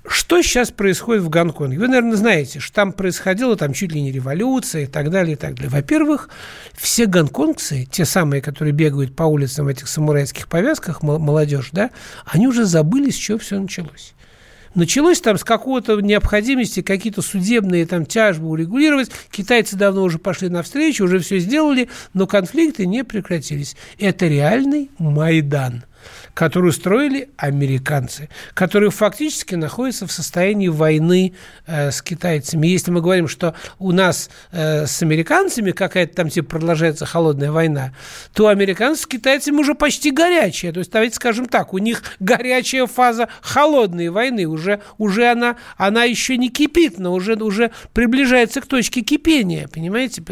Что 0.06 0.42
сейчас 0.42 0.72
происходит 0.72 1.22
в 1.22 1.28
Гонконге? 1.28 1.78
Вы, 1.78 1.86
наверное, 1.86 2.16
знаете, 2.16 2.58
что 2.58 2.74
там 2.74 2.92
происходила 2.92 3.54
там 3.56 3.72
чуть 3.72 3.92
ли 3.92 4.02
не 4.02 4.10
революция 4.10 4.82
и 4.82 4.86
так 4.86 5.10
далее, 5.10 5.34
и 5.34 5.36
так 5.36 5.54
далее. 5.54 5.70
Во-первых, 5.70 6.30
все 6.74 7.06
гонконгцы, 7.06 7.86
те 7.88 8.04
самые, 8.04 8.42
которые 8.42 8.72
бегают 8.72 9.14
по 9.14 9.24
улицам 9.24 9.66
в 9.66 9.68
этих 9.68 9.86
самурайских 9.86 10.48
повязках, 10.48 11.02
молодежь, 11.02 11.68
да, 11.70 11.90
они 12.24 12.48
уже 12.48 12.64
забыли, 12.64 13.10
с 13.10 13.14
чего 13.14 13.38
все 13.38 13.60
началось. 13.60 14.14
Началось 14.74 15.20
там 15.20 15.36
с 15.36 15.44
какого-то 15.44 16.00
необходимости 16.00 16.82
какие-то 16.82 17.22
судебные 17.22 17.86
там 17.86 18.06
тяжбы 18.06 18.48
урегулировать. 18.48 19.10
Китайцы 19.30 19.76
давно 19.76 20.02
уже 20.02 20.18
пошли 20.18 20.48
навстречу, 20.48 21.04
уже 21.04 21.18
все 21.18 21.38
сделали, 21.38 21.88
но 22.14 22.26
конфликты 22.26 22.86
не 22.86 23.02
прекратились. 23.02 23.76
Это 23.98 24.26
реальный 24.26 24.90
Майдан 24.98 25.84
которую 26.34 26.72
строили 26.72 27.30
американцы, 27.36 28.28
которые 28.54 28.90
фактически 28.90 29.54
находятся 29.54 30.06
в 30.06 30.12
состоянии 30.12 30.68
войны 30.68 31.34
э, 31.66 31.90
с 31.90 32.02
китайцами. 32.02 32.66
Если 32.66 32.90
мы 32.90 33.00
говорим, 33.00 33.28
что 33.28 33.54
у 33.78 33.92
нас 33.92 34.30
э, 34.52 34.86
с 34.86 35.02
американцами 35.02 35.70
какая-то 35.70 36.14
там 36.14 36.28
типа 36.28 36.58
продолжается 36.58 37.06
холодная 37.06 37.52
война, 37.52 37.92
то 38.32 38.48
американцы 38.48 39.02
с 39.02 39.06
китайцами 39.06 39.56
уже 39.56 39.74
почти 39.74 40.10
горячая. 40.10 40.72
То 40.72 40.80
есть, 40.80 40.90
давайте 40.90 41.16
скажем 41.16 41.46
так, 41.46 41.74
у 41.74 41.78
них 41.78 42.02
горячая 42.20 42.86
фаза 42.86 43.28
холодной 43.42 44.08
войны. 44.08 44.46
Уже, 44.46 44.80
уже 44.98 45.30
она, 45.30 45.56
она 45.76 46.04
еще 46.04 46.36
не 46.36 46.48
кипит, 46.48 46.98
но 46.98 47.12
уже, 47.12 47.34
уже 47.34 47.70
приближается 47.92 48.60
к 48.60 48.66
точке 48.66 49.02
кипения, 49.02 49.68
понимаете? 49.68 50.22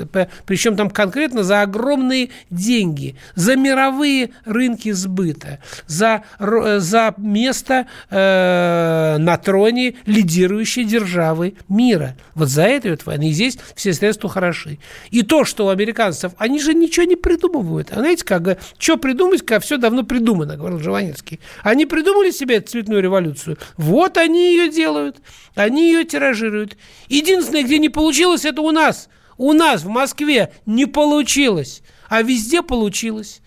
Причем 0.47 0.77
там 0.77 0.91
конкретно 0.91 1.43
за 1.43 1.63
огромные 1.63 2.31
деньги, 2.51 3.17
за 3.35 3.57
мировые 3.57 4.31
рынки 4.45 4.93
сбыта, 4.93 5.58
за, 5.87 6.23
э, 6.39 6.79
за 6.81 7.15
место 7.17 7.87
э, 8.11 9.17
на 9.19 9.37
троне 9.39 9.95
лидирующей 10.07 10.85
державы 10.85 11.55
мира. 11.69 12.17
Вот 12.35 12.49
за 12.49 12.63
это 12.65 12.91
вот 12.91 13.07
войны. 13.07 13.31
И 13.31 13.33
здесь 13.33 13.59
все 13.75 13.93
средства 13.93 14.29
хороши. 14.29 14.79
И 15.11 15.23
то, 15.23 15.45
что 15.45 15.67
у 15.67 15.69
американцев, 15.69 16.33
они 16.39 16.61
же 16.61 16.75
ничего 16.75 17.07
не 17.07 17.17
придумывают. 17.17 17.91
А 17.93 17.97
знаете, 17.97 18.25
как, 18.25 18.59
что 18.79 18.97
придумать, 18.97 19.45
как 19.45 19.63
все 19.63 19.77
давно 19.77 20.03
придумано, 20.03 20.57
говорил 20.57 20.79
Жванецкий. 20.79 21.41
Они 21.63 21.87
придумали 21.87 22.31
себе 22.31 22.57
эту 22.57 22.73
цветную 22.73 23.03
революцию. 23.03 23.59
Вот 23.77 24.17
они 24.17 24.51
ее 24.51 24.71
делают. 24.71 25.17
Они 25.55 25.93
ее 25.93 26.05
тиражируют. 26.05 26.77
Единственное, 27.09 27.63
где 27.63 27.79
не 27.79 27.89
получилось, 27.89 28.45
это 28.45 28.63
у 28.63 28.71
нас. 28.71 29.09
У 29.37 29.53
нас 29.53 29.83
в 29.83 29.89
Москве 29.89 30.53
не 30.67 30.87
получилось. 30.87 31.83
А 32.09 32.23
везде 32.23 32.63
получилось. 32.63 33.41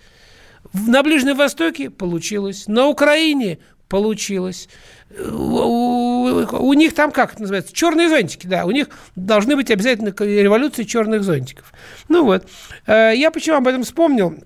На 0.73 1.03
Ближнем 1.03 1.36
Востоке 1.36 1.89
получилось, 1.89 2.67
на 2.67 2.88
Украине 2.88 3.60
получилось. 3.89 4.69
У, 5.19 6.73
них 6.73 6.93
там 6.93 7.12
как 7.12 7.34
это 7.34 7.41
называется? 7.41 7.73
Черные 7.73 8.07
зонтики, 8.07 8.47
да. 8.47 8.65
У 8.65 8.71
них 8.71 8.89
должны 9.17 9.57
быть 9.57 9.69
обязательно 9.69 10.13
революции 10.17 10.84
черных 10.84 11.23
зонтиков. 11.23 11.73
Ну 12.07 12.23
вот. 12.23 12.47
Э, 12.88 13.12
я 13.13 13.31
почему 13.31 13.57
об 13.57 13.67
этом 13.67 13.84
вспомнил? 13.84 14.38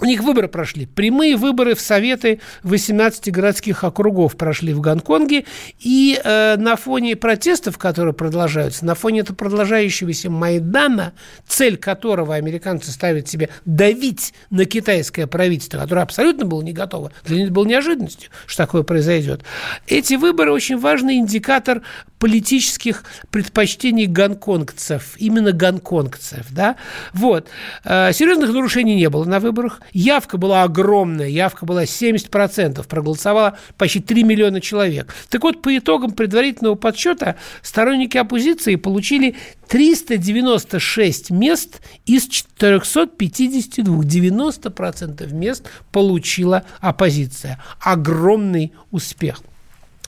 У 0.00 0.06
них 0.06 0.22
выборы 0.22 0.48
прошли. 0.48 0.86
Прямые 0.86 1.36
выборы 1.36 1.74
в 1.74 1.80
Советы 1.80 2.40
18 2.62 3.30
городских 3.30 3.84
округов 3.84 4.36
прошли 4.36 4.72
в 4.72 4.80
Гонконге. 4.80 5.44
И 5.78 6.18
э, 6.22 6.56
на 6.56 6.76
фоне 6.76 7.16
протестов, 7.16 7.76
которые 7.76 8.14
продолжаются, 8.14 8.86
на 8.86 8.94
фоне 8.94 9.20
этого 9.20 9.36
продолжающегося 9.36 10.30
Майдана, 10.30 11.12
цель 11.46 11.76
которого 11.76 12.34
американцы 12.34 12.90
ставят 12.90 13.28
себе 13.28 13.50
давить 13.66 14.32
на 14.48 14.64
китайское 14.64 15.26
правительство, 15.26 15.78
которое 15.78 16.02
абсолютно 16.02 16.46
было 16.46 16.62
не 16.62 16.72
готово, 16.72 17.12
для 17.24 17.36
них 17.36 17.50
было 17.50 17.66
неожиданностью, 17.66 18.30
что 18.46 18.64
такое 18.64 18.82
произойдет. 18.82 19.42
Эти 19.86 20.14
выборы 20.14 20.52
очень 20.52 20.78
важный 20.78 21.16
индикатор 21.16 21.82
политических 22.18 23.04
предпочтений 23.30 24.06
гонконгцев, 24.06 25.16
именно 25.18 25.52
гонконгцев. 25.52 26.46
Да? 26.50 26.76
Вот. 27.12 27.48
Э, 27.84 28.12
серьезных 28.14 28.52
нарушений 28.52 28.94
не 28.94 29.10
было 29.10 29.24
на 29.24 29.40
выборах. 29.40 29.80
Явка 29.92 30.38
была 30.38 30.62
огромная, 30.62 31.28
явка 31.28 31.66
была 31.66 31.84
70%, 31.84 32.86
проголосовало 32.86 33.58
почти 33.76 34.00
3 34.00 34.22
миллиона 34.22 34.60
человек. 34.60 35.14
Так 35.28 35.42
вот, 35.42 35.62
по 35.62 35.76
итогам 35.76 36.12
предварительного 36.12 36.74
подсчета 36.74 37.36
сторонники 37.62 38.16
оппозиции 38.16 38.76
получили 38.76 39.36
396 39.68 41.30
мест 41.30 41.80
из 42.06 42.26
452. 42.28 44.02
90% 44.02 45.32
мест 45.32 45.68
получила 45.92 46.64
оппозиция. 46.80 47.62
Огромный 47.80 48.72
успех. 48.90 49.42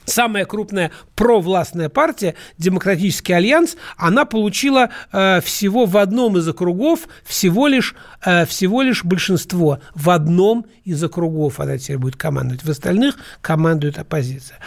Самая 0.05 0.45
крупная 0.45 0.91
провластная 1.23 1.87
партия, 1.87 2.35
Демократический 2.57 3.31
альянс, 3.31 3.77
она 3.95 4.25
получила 4.25 4.89
э, 5.13 5.39
всего 5.39 5.85
в 5.85 5.95
одном 5.95 6.37
из 6.37 6.45
округов 6.49 7.07
всего 7.23 7.67
лишь, 7.67 7.95
э, 8.25 8.45
всего 8.45 8.81
лишь 8.81 9.05
большинство. 9.05 9.79
В 9.95 10.09
одном 10.09 10.65
из 10.83 11.01
округов 11.01 11.61
она 11.61 11.77
теперь 11.77 11.97
будет 11.97 12.17
командовать. 12.17 12.65
В 12.65 12.69
остальных 12.69 13.15
командует 13.39 13.99
оппозиция. 13.99 14.57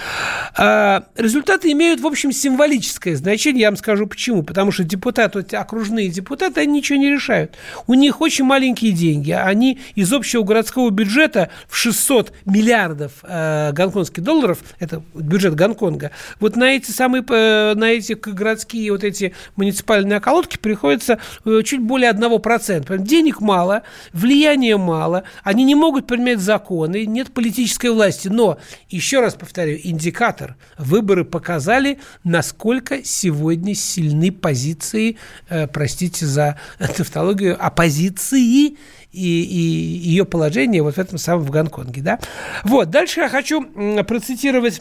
Э, 0.57 1.03
результаты 1.15 1.71
имеют, 1.73 2.01
в 2.01 2.07
общем, 2.07 2.33
символическое 2.33 3.17
значение. 3.17 3.61
Я 3.61 3.69
вам 3.69 3.77
скажу 3.77 4.07
почему. 4.07 4.43
Потому 4.43 4.73
что 4.73 4.83
депутаты, 4.83 5.41
вот, 5.41 5.53
окружные 5.53 6.09
депутаты, 6.09 6.63
они 6.63 6.79
ничего 6.79 6.99
не 6.99 7.11
решают. 7.11 7.55
У 7.87 7.93
них 7.93 8.23
очень 8.23 8.47
маленькие 8.47 8.93
деньги. 8.93 9.33
Они 9.33 9.79
из 9.95 10.11
общего 10.11 10.43
городского 10.43 10.89
бюджета 10.89 11.51
в 11.69 11.77
600 11.77 12.33
миллиардов 12.47 13.13
э, 13.25 13.73
гонконгских 13.75 14.23
долларов, 14.23 14.61
это 14.79 15.03
бюджет 15.13 15.55
Гонконга, 15.55 16.13
вот 16.47 16.55
на 16.55 16.77
эти 16.77 16.93
самые, 16.93 17.25
э, 17.29 17.75
на 17.75 17.91
эти 17.91 18.13
городские 18.13 18.93
вот 18.93 19.03
эти 19.03 19.35
муниципальные 19.57 20.19
околотки 20.19 20.57
приходится 20.57 21.19
э, 21.45 21.63
чуть 21.65 21.81
более 21.81 22.13
1%. 22.13 22.99
Денег 22.99 23.41
мало, 23.41 23.83
влияния 24.13 24.77
мало, 24.77 25.25
они 25.43 25.65
не 25.65 25.75
могут 25.75 26.07
принимать 26.07 26.39
законы, 26.39 27.05
нет 27.05 27.33
политической 27.33 27.91
власти. 27.91 28.29
Но, 28.29 28.59
еще 28.89 29.21
раз 29.21 29.35
повторю, 29.35 29.77
индикатор. 29.83 30.55
Выборы 30.79 31.25
показали, 31.25 31.99
насколько 32.23 33.03
сегодня 33.03 33.75
сильны 33.75 34.31
позиции, 34.31 35.19
э, 35.49 35.67
простите 35.67 36.27
за 36.27 36.61
тавтологию, 36.79 37.57
оппозиции 37.59 38.41
и, 38.41 38.79
и 39.11 39.21
ее 39.21 40.25
положение 40.25 40.81
вот 40.81 40.95
в 40.95 40.99
этом 40.99 41.19
самом 41.19 41.43
в 41.43 41.51
Гонконге. 41.51 42.03
Да? 42.03 42.21
Вот, 42.63 42.91
дальше 42.91 43.19
я 43.23 43.29
хочу 43.29 43.65
процитировать 44.05 44.81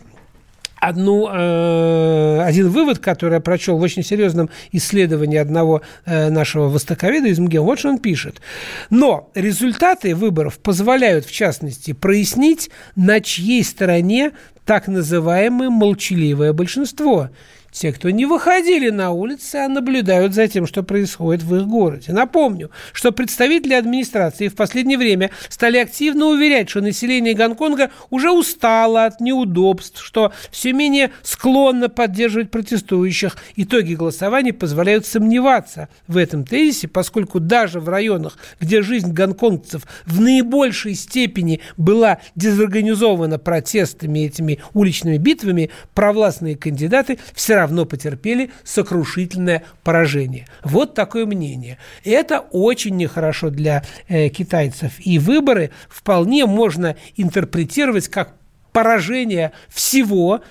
одну, 0.87 1.27
э, 1.31 2.41
один 2.43 2.69
вывод, 2.69 2.99
который 2.99 3.35
я 3.35 3.39
прочел 3.39 3.77
в 3.77 3.81
очень 3.81 4.03
серьезном 4.03 4.49
исследовании 4.71 5.37
одного 5.37 5.81
э, 6.05 6.29
нашего 6.29 6.67
востоковеда 6.67 7.27
из 7.27 7.39
МГИМО. 7.39 7.63
Вот 7.63 7.79
что 7.79 7.89
он 7.89 7.99
пишет. 7.99 8.41
Но 8.89 9.29
результаты 9.35 10.15
выборов 10.15 10.59
позволяют, 10.59 11.25
в 11.25 11.31
частности, 11.31 11.93
прояснить, 11.93 12.69
на 12.95 13.19
чьей 13.19 13.63
стороне 13.63 14.31
так 14.65 14.87
называемое 14.87 15.69
молчаливое 15.69 16.53
большинство– 16.53 17.29
те, 17.75 17.91
кто 17.91 18.09
не 18.09 18.25
выходили 18.25 18.89
на 18.89 19.11
улицы, 19.11 19.57
а 19.57 19.67
наблюдают 19.67 20.33
за 20.33 20.47
тем, 20.47 20.65
что 20.65 20.81
происходит 20.81 21.43
в 21.43 21.55
их 21.55 21.67
городе. 21.67 22.13
Напомню, 22.13 22.71
что 22.93 23.11
представители 23.11 23.73
администрации 23.73 24.47
в 24.47 24.55
последнее 24.55 24.97
время 24.97 25.31
стали 25.49 25.77
активно 25.77 26.27
уверять, 26.27 26.69
что 26.69 26.79
население 26.79 27.33
Гонконга 27.33 27.91
уже 28.09 28.31
устало 28.31 29.05
от 29.05 29.19
неудобств, 29.19 30.01
что 30.01 30.31
все 30.51 30.71
менее 30.71 31.11
склонно 31.21 31.89
поддерживать 31.89 32.49
протестующих. 32.49 33.35
Итоги 33.57 33.95
голосования 33.95 34.53
позволяют 34.53 35.05
сомневаться 35.05 35.89
в 36.07 36.15
этом 36.15 36.45
тезисе, 36.45 36.87
поскольку 36.87 37.41
даже 37.41 37.81
в 37.81 37.89
районах, 37.89 38.37
где 38.61 38.81
жизнь 38.83 39.11
гонконгцев 39.11 39.85
в 40.05 40.21
наибольшей 40.21 40.95
степени 40.95 41.59
была 41.75 42.19
дезорганизована 42.35 43.37
протестами, 43.37 44.19
этими 44.19 44.59
уличными 44.73 45.17
битвами, 45.17 45.71
провластные 45.93 46.55
кандидаты 46.55 47.19
все 47.33 47.55
равно 47.55 47.64
равно 47.65 47.85
потерпели 47.85 48.51
сокрушительное 48.63 49.63
поражение. 49.83 50.47
Вот 50.63 50.93
такое 50.93 51.25
мнение. 51.25 51.77
Это 52.03 52.39
очень 52.39 52.95
нехорошо 52.95 53.49
для 53.49 53.83
э, 54.07 54.29
китайцев. 54.29 54.93
И 54.99 55.19
выборы 55.19 55.71
вполне 55.89 56.45
можно 56.45 56.95
интерпретировать 57.15 58.07
как 58.07 58.35
поражение 58.71 59.51
всего 59.69 60.41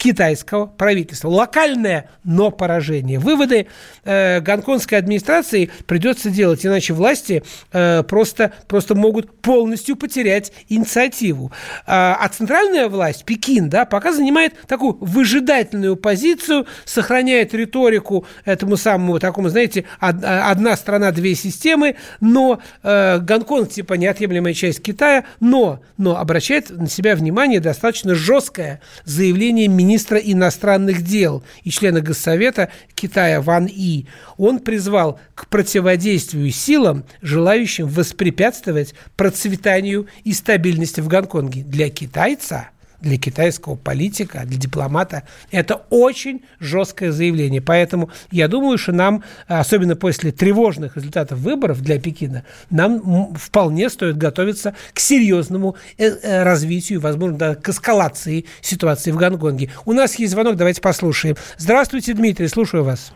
китайского 0.00 0.64
правительства. 0.64 1.28
Локальное, 1.28 2.08
но 2.24 2.50
поражение. 2.50 3.18
Выводы 3.18 3.66
э, 4.04 4.40
гонконгской 4.40 4.96
администрации 4.96 5.70
придется 5.86 6.30
делать, 6.30 6.64
иначе 6.64 6.94
власти 6.94 7.42
э, 7.72 8.02
просто, 8.04 8.54
просто 8.66 8.94
могут 8.94 9.42
полностью 9.42 9.96
потерять 9.96 10.52
инициативу. 10.70 11.52
А, 11.86 12.16
а 12.18 12.28
центральная 12.30 12.88
власть, 12.88 13.26
Пекин, 13.26 13.68
да, 13.68 13.84
пока 13.84 14.12
занимает 14.12 14.54
такую 14.66 14.96
выжидательную 15.00 15.96
позицию, 15.96 16.66
сохраняет 16.86 17.52
риторику 17.52 18.24
этому 18.46 18.78
самому 18.78 19.18
такому, 19.18 19.50
знаете, 19.50 19.84
одна 19.98 20.76
страна, 20.76 21.12
две 21.12 21.34
системы, 21.34 21.96
но 22.20 22.60
э, 22.82 23.18
Гонконг 23.18 23.68
типа 23.68 23.94
неотъемлемая 23.94 24.54
часть 24.54 24.82
Китая, 24.82 25.24
но, 25.40 25.82
но 25.98 26.16
обращает 26.16 26.70
на 26.70 26.88
себя 26.88 27.14
внимание 27.16 27.60
достаточно 27.60 28.14
жесткое 28.14 28.80
заявление 29.04 29.68
министра 29.68 29.89
министра 29.90 30.18
иностранных 30.18 31.02
дел 31.02 31.42
и 31.64 31.70
члена 31.70 32.00
Госсовета 32.00 32.70
Китая 32.94 33.40
Ван 33.40 33.66
И. 33.66 34.06
Он 34.36 34.60
призвал 34.60 35.18
к 35.34 35.48
противодействию 35.48 36.52
силам, 36.52 37.04
желающим 37.22 37.88
воспрепятствовать 37.88 38.94
процветанию 39.16 40.06
и 40.22 40.32
стабильности 40.32 41.00
в 41.00 41.08
Гонконге. 41.08 41.64
Для 41.64 41.90
китайца– 41.90 42.70
для 43.00 43.18
китайского 43.18 43.76
политика, 43.76 44.42
для 44.44 44.58
дипломата, 44.58 45.22
это 45.50 45.82
очень 45.90 46.42
жесткое 46.58 47.12
заявление. 47.12 47.60
Поэтому 47.60 48.10
я 48.30 48.48
думаю, 48.48 48.78
что 48.78 48.92
нам, 48.92 49.22
особенно 49.46 49.96
после 49.96 50.32
тревожных 50.32 50.96
результатов 50.96 51.38
выборов 51.38 51.80
для 51.80 52.00
Пекина, 52.00 52.44
нам 52.70 53.34
вполне 53.34 53.88
стоит 53.90 54.16
готовиться 54.16 54.74
к 54.92 55.00
серьезному 55.00 55.76
э, 55.98 56.08
э, 56.08 56.42
развитию, 56.42 57.00
возможно, 57.00 57.36
да, 57.36 57.54
к 57.54 57.68
эскалации 57.68 58.46
ситуации 58.60 59.10
в 59.10 59.16
Гонконге. 59.16 59.70
У 59.84 59.92
нас 59.92 60.16
есть 60.16 60.32
звонок, 60.32 60.56
давайте 60.56 60.80
послушаем. 60.80 61.36
Здравствуйте, 61.56 62.14
Дмитрий, 62.14 62.48
слушаю 62.48 62.84
вас. 62.84 63.12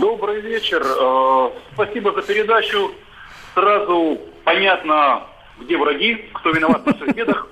Добрый 0.00 0.40
вечер. 0.40 0.82
Э, 0.82 1.50
спасибо 1.74 2.12
за 2.12 2.22
передачу. 2.22 2.92
Сразу 3.54 4.18
понятно, 4.44 5.24
где 5.60 5.76
враги, 5.76 6.24
кто 6.34 6.50
виноват 6.50 6.82
в 6.82 6.86
наших 6.86 7.14
бедах. 7.14 7.48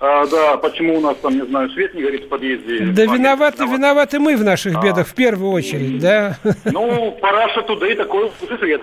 А, 0.00 0.26
да, 0.26 0.56
почему 0.56 0.96
у 0.96 1.00
нас 1.00 1.16
там, 1.18 1.34
не 1.34 1.44
знаю, 1.44 1.68
свет 1.70 1.92
не 1.94 2.02
горит 2.02 2.24
в 2.24 2.28
подъезде. 2.28 2.86
Да 2.86 3.02
виноваты, 3.02 3.64
виноваты, 3.64 3.64
виноваты 3.64 4.18
мы 4.18 4.36
в 4.36 4.42
наших 4.42 4.76
а. 4.76 4.82
бедах 4.82 5.06
в 5.06 5.14
первую 5.14 5.52
очередь, 5.52 5.98
да? 5.98 6.38
Ну, 6.64 7.12
Параша 7.20 7.60
туда 7.62 7.86
и 7.86 7.94
такой 7.94 8.30
свет. 8.58 8.82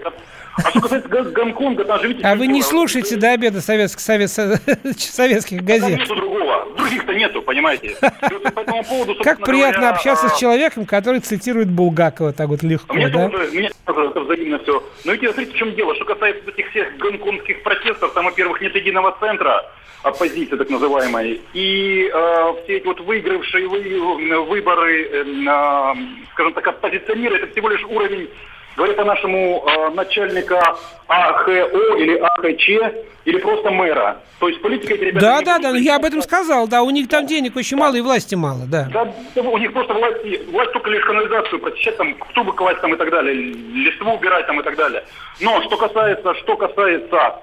А 0.63 0.71
что 0.71 0.81
касается 0.81 1.31
Гонконга, 1.31 1.85
там 1.85 1.99
же 2.01 2.07
видите... 2.07 2.27
А 2.27 2.35
вы 2.35 2.47
не 2.47 2.61
слушаете 2.61 3.15
до 3.15 3.31
обеда 3.31 3.61
советских, 3.61 4.01
совет, 4.01 4.29
советских 4.29 5.63
газет? 5.63 5.89
Там 5.89 5.99
нету 5.99 6.15
другого. 6.15 6.67
Других-то 6.77 7.13
нету, 7.13 7.41
понимаете? 7.41 7.95
Поводу, 8.89 9.15
как 9.23 9.43
приятно 9.43 9.81
говоря, 9.81 9.95
общаться 9.95 10.27
а... 10.27 10.29
с 10.29 10.39
человеком, 10.39 10.85
который 10.85 11.19
цитирует 11.19 11.69
Булгакова 11.69 12.33
так 12.33 12.47
вот 12.47 12.63
легко, 12.63 12.95
мне 12.95 13.09
да? 13.09 13.29
Тоже, 13.29 13.51
мне 13.51 13.71
тоже 13.85 14.07
это 14.07 14.19
взаимно 14.21 14.59
все. 14.59 14.83
Но 15.05 15.13
ведь 15.13 15.23
смотрите, 15.23 15.51
в 15.51 15.55
чем 15.55 15.75
дело. 15.75 15.95
Что 15.95 16.05
касается 16.05 16.49
этих 16.49 16.69
всех 16.69 16.97
гонконгских 16.97 17.63
протестов, 17.63 18.13
там, 18.13 18.25
во-первых, 18.25 18.61
нет 18.61 18.75
единого 18.75 19.15
центра 19.19 19.65
оппозиции, 20.03 20.55
так 20.55 20.69
называемой. 20.69 21.41
И 21.53 22.09
э, 22.13 22.53
все 22.63 22.77
эти 22.77 22.85
вот 22.85 22.99
выигравшие 23.01 23.67
вы, 23.67 24.43
выборы, 24.45 25.09
э, 25.11 25.95
скажем 26.33 26.53
так, 26.53 26.67
оппозиционеры, 26.67 27.37
это 27.37 27.51
всего 27.51 27.69
лишь 27.69 27.83
уровень 27.85 28.29
говоря 28.77 28.93
по-нашему, 28.93 29.65
э, 29.67 29.89
начальника 29.89 30.61
АХО 31.07 31.51
или 31.97 32.15
АХЧ, 32.15 32.69
или 33.25 33.37
просто 33.39 33.71
мэра. 33.71 34.21
То 34.39 34.47
есть 34.47 34.61
политика 34.61 34.93
эти 34.93 35.05
ребята... 35.05 35.25
Да, 35.25 35.41
да, 35.41 35.59
да, 35.59 35.77
я 35.77 35.95
об 35.95 36.05
этом 36.05 36.21
сказал, 36.21 36.67
да, 36.67 36.83
у 36.83 36.91
них 36.91 37.09
там 37.09 37.25
денег 37.25 37.55
очень 37.55 37.75
мало 37.75 37.95
и 37.95 38.01
власти 38.01 38.35
мало, 38.35 38.65
да. 38.67 38.87
Да, 38.93 39.41
у 39.41 39.57
них 39.57 39.73
просто 39.73 39.93
власти, 39.95 40.41
власть 40.51 40.71
только 40.71 40.91
лишь 40.91 41.03
канализацию 41.03 41.59
прочищать, 41.59 41.97
там, 41.97 42.15
трубы 42.35 42.53
класть 42.53 42.79
там 42.79 42.93
и 42.93 42.97
так 42.97 43.09
далее, 43.09 43.33
листву 43.33 44.13
убирать 44.13 44.45
там 44.45 44.59
и 44.59 44.63
так 44.63 44.75
далее. 44.77 45.03
Но 45.41 45.61
что 45.63 45.75
касается, 45.75 46.35
что 46.35 46.55
касается, 46.55 47.35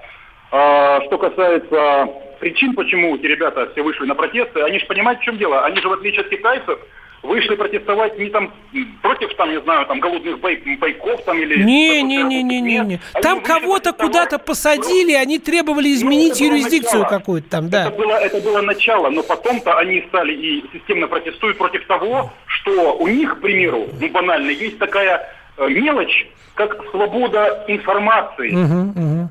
э, 0.53 0.99
что 1.05 1.17
касается 1.17 2.07
причин, 2.39 2.73
почему 2.75 3.17
эти 3.17 3.25
ребята 3.25 3.69
все 3.73 3.81
вышли 3.81 4.05
на 4.05 4.15
протесты, 4.15 4.61
они 4.61 4.79
же 4.79 4.85
понимают, 4.85 5.19
в 5.19 5.23
чем 5.23 5.37
дело. 5.37 5.65
Они 5.65 5.81
же, 5.81 5.89
в 5.89 5.93
отличие 5.93 6.21
от 6.21 6.29
китайцев, 6.29 6.79
вышли 7.25 7.55
протестовать 7.55 8.17
не 8.17 8.29
там 8.29 8.53
против, 9.01 9.35
там, 9.35 9.49
не 9.51 9.61
знаю, 9.61 9.85
там, 9.85 9.99
голодных 9.99 10.39
бай, 10.39 10.61
бойков 10.79 11.23
там 11.25 11.37
или... 11.37 11.63
Не-не-не-не-не. 11.63 12.99
Там 13.21 13.41
кого-то 13.41 13.93
куда-то 13.93 14.39
посадили, 14.39 15.13
они 15.13 15.39
требовали 15.39 15.89
ну, 15.89 15.93
изменить 15.95 16.39
ну, 16.39 16.47
юрисдикцию 16.47 17.05
какую-то 17.05 17.49
там, 17.49 17.69
да. 17.69 17.87
Это 17.87 17.97
было, 17.97 18.13
это 18.13 18.41
было 18.41 18.61
начало, 18.61 19.09
но 19.09 19.23
потом-то 19.23 19.77
они 19.77 20.03
стали 20.07 20.33
и 20.33 20.63
системно 20.73 21.07
протестуют 21.07 21.57
против 21.57 21.85
того, 21.87 22.31
что 22.45 22.97
у 22.97 23.07
них, 23.07 23.37
к 23.37 23.41
примеру, 23.41 23.87
ну, 23.99 24.09
банально, 24.09 24.51
есть 24.51 24.77
такая 24.77 25.27
э, 25.57 25.67
мелочь, 25.67 26.27
как 26.55 26.83
свобода 26.91 27.65
информации. 27.67 28.51
Угу, 28.51 28.99
угу. 28.99 29.29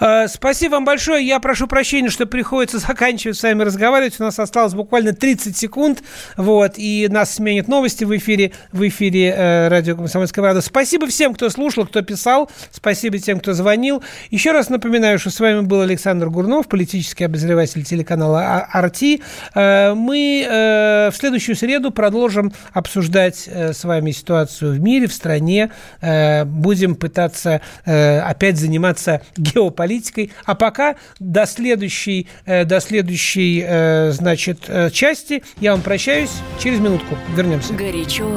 Э, 0.00 0.28
спасибо 0.28 0.74
вам 0.74 0.84
большое. 0.84 1.26
Я 1.26 1.40
прошу 1.40 1.66
прощения, 1.66 2.08
что 2.08 2.26
приходится 2.26 2.78
заканчивать 2.86 3.36
с 3.36 3.42
вами 3.42 3.62
разговаривать. 3.62 4.18
У 4.20 4.24
нас 4.24 4.38
осталось 4.38 4.74
буквально 4.74 5.12
30 5.12 5.56
секунд. 5.56 6.02
Вот, 6.36 6.74
и 6.76 7.08
нас 7.10 7.34
сменят 7.34 7.68
новости 7.68 8.04
в 8.04 8.16
эфире, 8.16 8.52
в 8.72 8.86
эфире 8.86 9.34
э, 9.36 9.68
радио 9.68 9.96
«Комсомольская 9.96 10.42
правда». 10.42 10.60
Спасибо 10.60 11.06
всем, 11.06 11.34
кто 11.34 11.50
слушал, 11.50 11.86
кто 11.86 12.02
писал. 12.02 12.50
Спасибо 12.70 13.18
тем, 13.18 13.40
кто 13.40 13.52
звонил. 13.52 14.02
Еще 14.30 14.52
раз 14.52 14.68
напоминаю, 14.68 15.18
что 15.18 15.30
с 15.30 15.40
вами 15.40 15.60
был 15.60 15.80
Александр 15.80 16.28
Гурнов, 16.28 16.68
политический 16.68 17.24
обозреватель 17.24 17.84
телеканала 17.84 18.66
«Арти». 18.72 19.22
Э, 19.54 19.94
мы 19.94 20.46
э, 20.48 21.10
в 21.10 21.16
следующую 21.16 21.56
среду 21.56 21.90
продолжим 21.90 22.52
обсуждать 22.72 23.48
с 23.48 23.84
вами 23.84 24.10
ситуацию 24.10 24.74
в 24.74 24.80
мире, 24.80 25.06
в 25.06 25.12
стране. 25.12 25.70
Будем 26.00 26.94
пытаться 26.94 27.60
опять 27.84 28.56
заниматься 28.56 29.22
геополитикой 29.36 29.87
политикой. 29.88 30.30
А 30.44 30.54
пока 30.54 30.96
до 31.18 31.46
следующей, 31.46 32.28
э, 32.44 32.64
до 32.64 32.80
следующей 32.80 33.64
э, 33.66 34.10
значит, 34.12 34.64
э, 34.68 34.90
части 34.90 35.42
я 35.60 35.72
вам 35.72 35.80
прощаюсь. 35.80 36.30
Через 36.62 36.78
минутку 36.80 37.16
вернемся. 37.34 37.72
Горячо, 37.72 38.28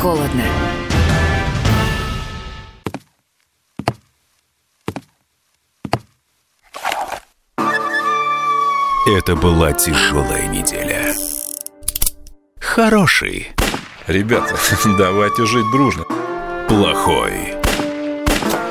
холодно. 0.00 0.42
Это 9.16 9.34
была 9.34 9.72
тяжелая 9.72 10.46
неделя. 10.48 11.14
Хороший. 12.60 13.48
Ребята, 14.06 14.56
давайте 14.98 15.46
жить 15.46 15.66
дружно. 15.72 16.04
Плохой. 16.68 17.59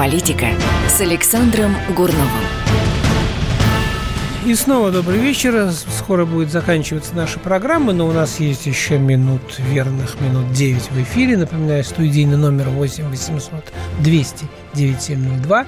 Геополитика 0.00 0.46
с 0.88 0.98
Александром 1.02 1.76
Гурновым. 1.94 2.30
И 4.46 4.54
снова 4.54 4.90
добрый 4.90 5.18
вечер. 5.18 5.70
Скоро 5.72 6.24
будет 6.24 6.50
заканчиваться 6.50 7.14
наша 7.14 7.38
программа, 7.38 7.92
но 7.92 8.06
у 8.06 8.12
нас 8.12 8.40
есть 8.40 8.64
еще 8.64 8.98
минут, 8.98 9.42
верных 9.58 10.18
минут 10.22 10.52
9 10.52 10.90
в 10.90 11.02
эфире. 11.02 11.36
Напоминаю, 11.36 11.84
студийный 11.84 12.38
номер 12.38 12.70
8 12.70 13.10
800 13.10 13.72
200 13.98 14.46
9702. 14.72 15.66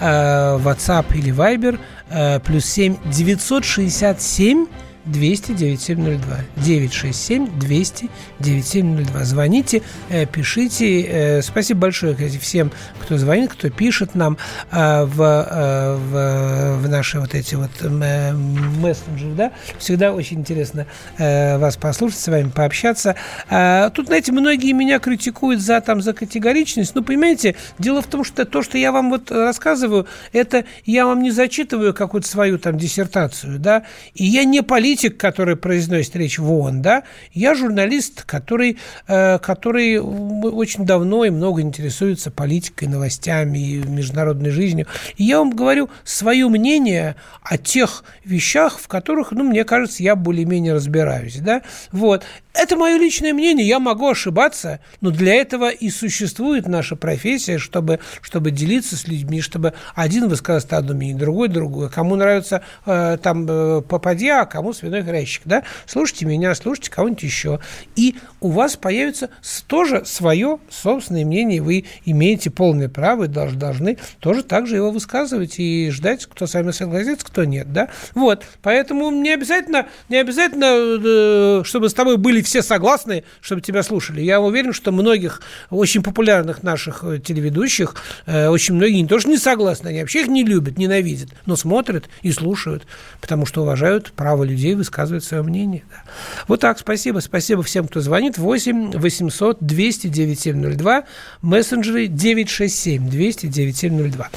WhatsApp 0.00 1.04
или 1.14 1.30
Viber 1.30 1.78
э, 2.08 2.40
плюс 2.40 2.64
7 2.64 2.96
967 3.04 4.66
200 5.06 5.52
9702. 5.54 6.36
967 6.56 7.58
200 7.58 8.10
9702. 8.40 9.24
Звоните, 9.24 9.82
э, 10.10 10.26
пишите. 10.26 11.02
Э, 11.02 11.42
спасибо 11.42 11.80
большое, 11.80 12.14
всем, 12.38 12.70
кто 13.00 13.18
звонит, 13.18 13.52
кто 13.52 13.70
пишет 13.70 14.14
нам 14.14 14.38
э, 14.70 15.04
в, 15.04 15.16
в, 15.16 16.78
в 16.82 16.88
наши 16.88 17.20
вот 17.20 17.34
эти 17.34 17.54
вот 17.54 17.70
мессенджеры. 17.82 19.34
Да? 19.34 19.52
Всегда 19.78 20.12
очень 20.12 20.40
интересно 20.40 20.86
вас 21.18 21.76
послушать, 21.76 22.18
с 22.18 22.28
вами 22.28 22.50
пообщаться. 22.50 23.16
А, 23.48 23.90
тут, 23.90 24.06
знаете, 24.06 24.32
многие 24.32 24.72
меня 24.72 24.98
критикуют 24.98 25.60
за, 25.60 25.80
там, 25.80 26.00
за 26.00 26.12
категоричность. 26.12 26.94
Ну, 26.94 27.02
понимаете, 27.02 27.56
дело 27.78 28.02
в 28.02 28.06
том, 28.06 28.24
что 28.24 28.44
то, 28.44 28.62
что 28.62 28.78
я 28.78 28.92
вам 28.92 29.10
вот 29.10 29.30
рассказываю, 29.30 30.06
это 30.32 30.64
я 30.84 31.06
вам 31.06 31.22
не 31.22 31.30
зачитываю 31.30 31.94
какую-то 31.94 32.28
свою 32.28 32.58
там 32.58 32.78
диссертацию, 32.78 33.58
да, 33.58 33.84
и 34.14 34.24
я 34.24 34.44
не 34.44 34.62
политик, 34.62 34.93
который 35.16 35.56
произносит 35.56 36.16
речь 36.16 36.38
в 36.38 36.50
ООН, 36.50 36.82
да, 36.82 37.02
я 37.32 37.54
журналист, 37.54 38.24
который, 38.24 38.78
э, 39.06 39.38
который 39.38 39.98
очень 39.98 40.86
давно 40.86 41.24
и 41.24 41.30
много 41.30 41.60
интересуется 41.62 42.30
политикой, 42.30 42.88
новостями 42.88 43.58
и 43.58 43.76
международной 43.78 44.50
жизнью. 44.50 44.86
И 45.16 45.24
я 45.24 45.38
вам 45.38 45.50
говорю 45.50 45.90
свое 46.04 46.48
мнение 46.48 47.16
о 47.42 47.58
тех 47.58 48.04
вещах, 48.24 48.78
в 48.78 48.88
которых, 48.88 49.32
ну, 49.32 49.44
мне 49.44 49.64
кажется, 49.64 50.02
я 50.02 50.16
более-менее 50.16 50.74
разбираюсь, 50.74 51.36
да, 51.36 51.62
вот. 51.92 52.24
Это 52.54 52.76
мое 52.76 52.96
личное 52.98 53.32
мнение, 53.32 53.66
я 53.66 53.80
могу 53.80 54.08
ошибаться, 54.08 54.78
но 55.00 55.10
для 55.10 55.34
этого 55.34 55.70
и 55.70 55.90
существует 55.90 56.68
наша 56.68 56.94
профессия, 56.94 57.58
чтобы, 57.58 57.98
чтобы 58.22 58.52
делиться 58.52 58.96
с 58.96 59.08
людьми, 59.08 59.40
чтобы 59.40 59.74
один 59.96 60.28
высказывает 60.28 60.72
одно 60.72 60.94
мнение, 60.94 61.18
другой 61.18 61.48
другое. 61.48 61.88
Кому 61.88 62.14
нравится 62.14 62.62
э, 62.86 63.18
там 63.20 63.44
э, 63.48 63.82
попадья, 63.82 64.42
а 64.42 64.46
кому 64.46 64.72
свиной 64.72 65.02
хрящик, 65.02 65.42
да? 65.44 65.64
Слушайте 65.84 66.26
меня, 66.26 66.54
слушайте 66.54 66.92
кого-нибудь 66.92 67.24
еще. 67.24 67.58
И 67.96 68.14
у 68.40 68.50
вас 68.50 68.76
появится 68.76 69.30
тоже 69.66 70.04
свое 70.04 70.60
собственное 70.70 71.24
мнение, 71.24 71.60
вы 71.60 71.86
имеете 72.04 72.50
полное 72.50 72.88
право 72.88 73.24
и 73.24 73.28
должны, 73.28 73.58
должны 73.58 73.98
тоже 74.20 74.44
так 74.44 74.68
же 74.68 74.76
его 74.76 74.92
высказывать 74.92 75.58
и 75.58 75.90
ждать, 75.90 76.24
кто 76.26 76.46
с 76.46 76.54
вами 76.54 76.70
согласится, 76.70 77.26
кто 77.26 77.42
нет, 77.42 77.72
да? 77.72 77.88
Вот, 78.14 78.44
поэтому 78.62 79.10
не 79.10 79.30
обязательно, 79.30 79.88
не 80.08 80.18
обязательно, 80.18 80.66
э, 80.68 81.62
чтобы 81.64 81.88
с 81.88 81.94
тобой 81.94 82.16
были 82.16 82.43
все 82.44 82.62
согласны, 82.62 83.24
чтобы 83.40 83.60
тебя 83.60 83.82
слушали. 83.82 84.20
Я 84.20 84.40
уверен, 84.40 84.72
что 84.72 84.92
многих 84.92 85.42
очень 85.70 86.02
популярных 86.02 86.62
наших 86.62 87.04
э, 87.04 87.18
телеведущих, 87.18 87.96
э, 88.26 88.48
очень 88.48 88.74
многие 88.74 89.00
не 89.00 89.08
тоже 89.08 89.28
не 89.28 89.38
согласны, 89.38 89.88
они 89.88 90.00
вообще 90.00 90.22
их 90.22 90.28
не 90.28 90.44
любят, 90.44 90.78
ненавидят, 90.78 91.30
но 91.46 91.56
смотрят 91.56 92.08
и 92.22 92.32
слушают, 92.32 92.86
потому 93.20 93.46
что 93.46 93.62
уважают 93.62 94.12
право 94.12 94.44
людей 94.44 94.74
высказывать 94.74 95.24
свое 95.24 95.42
мнение. 95.42 95.82
Да. 95.90 96.02
Вот 96.48 96.60
так, 96.60 96.78
спасибо. 96.78 97.20
Спасибо 97.20 97.62
всем, 97.62 97.88
кто 97.88 98.00
звонит. 98.00 98.38
8 98.38 98.92
800 98.92 99.58
200 99.60 100.08
9702, 100.08 101.04
мессенджеры 101.42 102.06
967 102.06 103.08
200 103.08 103.46
9702. 103.46 104.30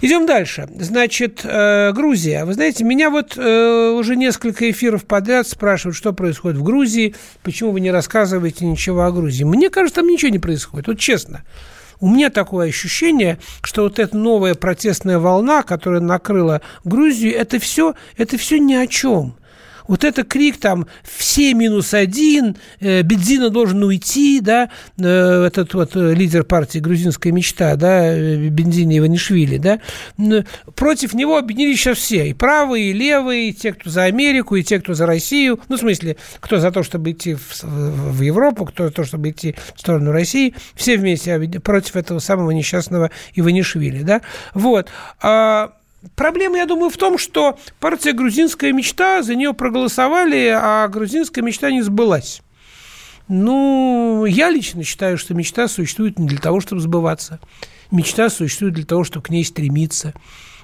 Идем 0.00 0.26
дальше. 0.26 0.68
Значит, 0.78 1.40
э, 1.44 1.92
Грузия. 1.92 2.44
Вы 2.44 2.54
знаете, 2.54 2.84
меня 2.84 3.10
вот 3.10 3.36
э, 3.36 3.90
уже 3.90 4.16
несколько 4.16 4.70
эфиров 4.70 5.04
подряд 5.04 5.46
спрашивают, 5.48 5.96
что 5.96 6.12
происходит 6.12 6.58
в 6.58 6.62
Грузии, 6.62 7.14
почему 7.48 7.70
вы 7.70 7.80
не 7.80 7.90
рассказываете 7.90 8.66
ничего 8.66 9.04
о 9.04 9.10
Грузии. 9.10 9.42
Мне 9.42 9.70
кажется, 9.70 10.02
там 10.02 10.06
ничего 10.06 10.30
не 10.30 10.38
происходит, 10.38 10.86
вот 10.86 10.98
честно. 10.98 11.44
У 11.98 12.06
меня 12.06 12.28
такое 12.28 12.68
ощущение, 12.68 13.38
что 13.62 13.84
вот 13.84 13.98
эта 13.98 14.14
новая 14.14 14.54
протестная 14.54 15.18
волна, 15.18 15.62
которая 15.62 16.02
накрыла 16.02 16.60
Грузию, 16.84 17.34
это 17.34 17.58
все, 17.58 17.94
это 18.18 18.36
все 18.36 18.58
ни 18.58 18.74
о 18.74 18.86
чем. 18.86 19.37
Вот 19.88 20.04
это 20.04 20.22
крик 20.22 20.58
там 20.58 20.86
«все 21.02 21.54
минус 21.54 21.94
один», 21.94 22.56
э, 22.78 23.02
«Бензина 23.02 23.50
должен 23.50 23.82
уйти», 23.82 24.40
да, 24.40 24.70
э, 24.98 25.44
этот 25.46 25.72
вот 25.74 25.96
э, 25.96 26.14
лидер 26.14 26.44
партии 26.44 26.78
«Грузинская 26.78 27.32
мечта», 27.32 27.74
да, 27.76 28.14
Бензини 28.14 28.98
Иванишвили, 28.98 29.56
да, 29.56 29.80
против 30.76 31.14
него 31.14 31.38
объединились 31.38 31.80
сейчас 31.80 31.98
все, 31.98 32.28
и 32.28 32.34
правые, 32.34 32.90
и 32.90 32.92
левые, 32.92 33.48
и 33.48 33.52
те, 33.54 33.72
кто 33.72 33.88
за 33.88 34.04
Америку, 34.04 34.56
и 34.56 34.62
те, 34.62 34.78
кто 34.78 34.92
за 34.92 35.06
Россию, 35.06 35.58
ну, 35.68 35.76
в 35.76 35.80
смысле, 35.80 36.16
кто 36.40 36.58
за 36.58 36.70
то, 36.70 36.82
чтобы 36.82 37.12
идти 37.12 37.34
в, 37.34 37.62
в 37.62 38.20
Европу, 38.20 38.66
кто 38.66 38.88
за 38.88 38.92
то, 38.92 39.04
чтобы 39.04 39.30
идти 39.30 39.56
в 39.74 39.80
сторону 39.80 40.12
России, 40.12 40.54
все 40.74 40.98
вместе 40.98 41.38
против 41.60 41.96
этого 41.96 42.18
самого 42.18 42.50
несчастного 42.50 43.10
Иванишвили, 43.34 44.02
да, 44.02 44.20
вот. 44.52 44.88
А, 45.22 45.72
Проблема, 46.14 46.58
я 46.58 46.66
думаю, 46.66 46.90
в 46.90 46.96
том, 46.96 47.18
что 47.18 47.58
партия 47.80 48.12
«Грузинская 48.12 48.72
мечта», 48.72 49.22
за 49.22 49.34
нее 49.34 49.52
проголосовали, 49.52 50.52
а 50.54 50.86
грузинская 50.88 51.42
мечта 51.42 51.70
не 51.70 51.82
сбылась. 51.82 52.40
Ну, 53.26 54.24
я 54.24 54.48
лично 54.48 54.84
считаю, 54.84 55.18
что 55.18 55.34
мечта 55.34 55.66
существует 55.66 56.18
не 56.18 56.26
для 56.26 56.38
того, 56.38 56.60
чтобы 56.60 56.80
сбываться. 56.80 57.40
Мечта 57.90 58.30
существует 58.30 58.74
для 58.74 58.84
того, 58.84 59.02
чтобы 59.02 59.24
к 59.24 59.30
ней 59.30 59.44
стремиться. 59.44 60.14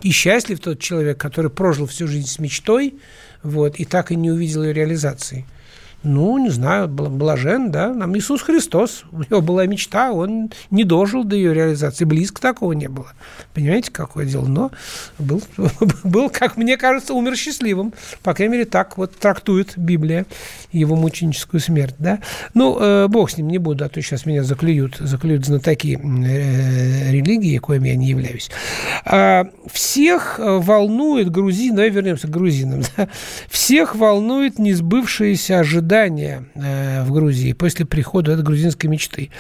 И 0.03 0.11
счастлив 0.13 0.61
тот 0.61 0.81
человек, 0.81 1.19
который 1.19 1.51
прожил 1.51 1.87
всю 1.87 2.07
жизнь 2.07 2.29
с 2.29 2.39
мечтой, 2.39 2.95
вот, 3.43 3.77
и 3.77 3.85
так 3.85 4.13
и 4.13 4.17
не 4.17 4.31
увидел 4.31 4.63
ее 4.63 4.73
реализации 4.73 5.47
ну, 6.05 6.37
не 6.37 6.51
знаю, 6.51 6.87
блажен, 6.87 7.71
да, 7.71 7.93
нам 7.93 8.17
Иисус 8.17 8.43
Христос, 8.43 9.05
у 9.11 9.23
него 9.23 9.41
была 9.41 9.67
мечта, 9.67 10.13
он 10.13 10.53
не 10.71 10.85
дожил 10.85 11.25
до 11.25 11.35
ее 11.35 11.55
реализации, 11.55 12.05
близко 12.05 12.43
такого 12.43 12.73
не 12.73 12.89
было. 12.89 13.13
Понимаете, 13.55 13.91
какое 13.91 14.27
дело? 14.27 14.47
Но 14.47 14.71
был, 15.19 15.43
был, 16.05 16.29
как 16.29 16.59
мне 16.59 16.77
кажется, 16.77 17.15
умер 17.15 17.37
счастливым. 17.37 17.95
По 18.23 18.35
крайней 18.35 18.53
мере, 18.53 18.65
так 18.67 18.99
вот 18.99 19.17
трактует 19.17 19.73
Библия 19.77 20.27
его 20.73 20.95
мученическую 20.95 21.61
смерть, 21.61 21.95
да. 21.99 22.21
Ну, 22.53 22.79
э, 22.79 23.09
бог 23.09 23.31
с 23.31 23.39
ним, 23.39 23.49
не 23.49 23.59
буду, 23.59 23.85
а 23.85 23.89
то 23.89 24.03
сейчас 24.03 24.27
меня 24.27 24.43
заклюют, 24.43 24.97
заклюют 24.97 25.47
знатоки 25.47 25.99
э, 25.99 27.13
религии, 27.13 27.57
коим 27.59 27.85
я 27.85 27.97
не 27.97 28.09
являюсь. 28.09 28.51
А, 29.07 29.47
всех 29.73 30.39
волнует 30.39 31.31
грузин, 31.31 31.75
давай 31.75 31.91
вернемся 31.91 32.27
к 32.27 32.31
грузинам, 32.31 32.83
да? 32.97 33.09
всех 33.49 33.95
волнует 33.95 34.59
несбывшиеся 34.59 35.61
ожидания 35.61 35.94
ожидания 35.95 36.45
э, 36.55 37.05
в 37.05 37.13
Грузии 37.13 37.53
после 37.53 37.87
прихода 37.87 38.33
этой 38.33 38.45
грузинской 38.45 38.91
мечты. 38.91 39.31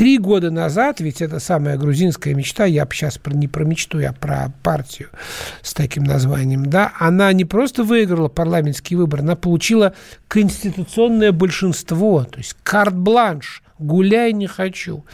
Три 0.00 0.16
года 0.16 0.50
назад, 0.50 1.00
ведь 1.00 1.20
это 1.20 1.40
самая 1.40 1.76
грузинская 1.76 2.32
мечта, 2.32 2.64
я 2.64 2.88
сейчас 2.90 3.18
про, 3.18 3.34
не 3.34 3.48
про 3.48 3.64
мечту, 3.64 3.98
я 3.98 4.14
про 4.14 4.50
партию 4.62 5.10
с 5.60 5.74
таким 5.74 6.04
названием, 6.04 6.64
да, 6.64 6.94
она 6.98 7.30
не 7.34 7.44
просто 7.44 7.84
выиграла 7.84 8.28
парламентский 8.28 8.96
выбор, 8.96 9.20
она 9.20 9.36
получила 9.36 9.92
конституционное 10.26 11.32
большинство, 11.32 12.24
то 12.24 12.38
есть 12.38 12.56
карт-бланш 12.62 13.62
гуляй 13.80 14.32
не 14.32 14.46
хочу. 14.46 15.04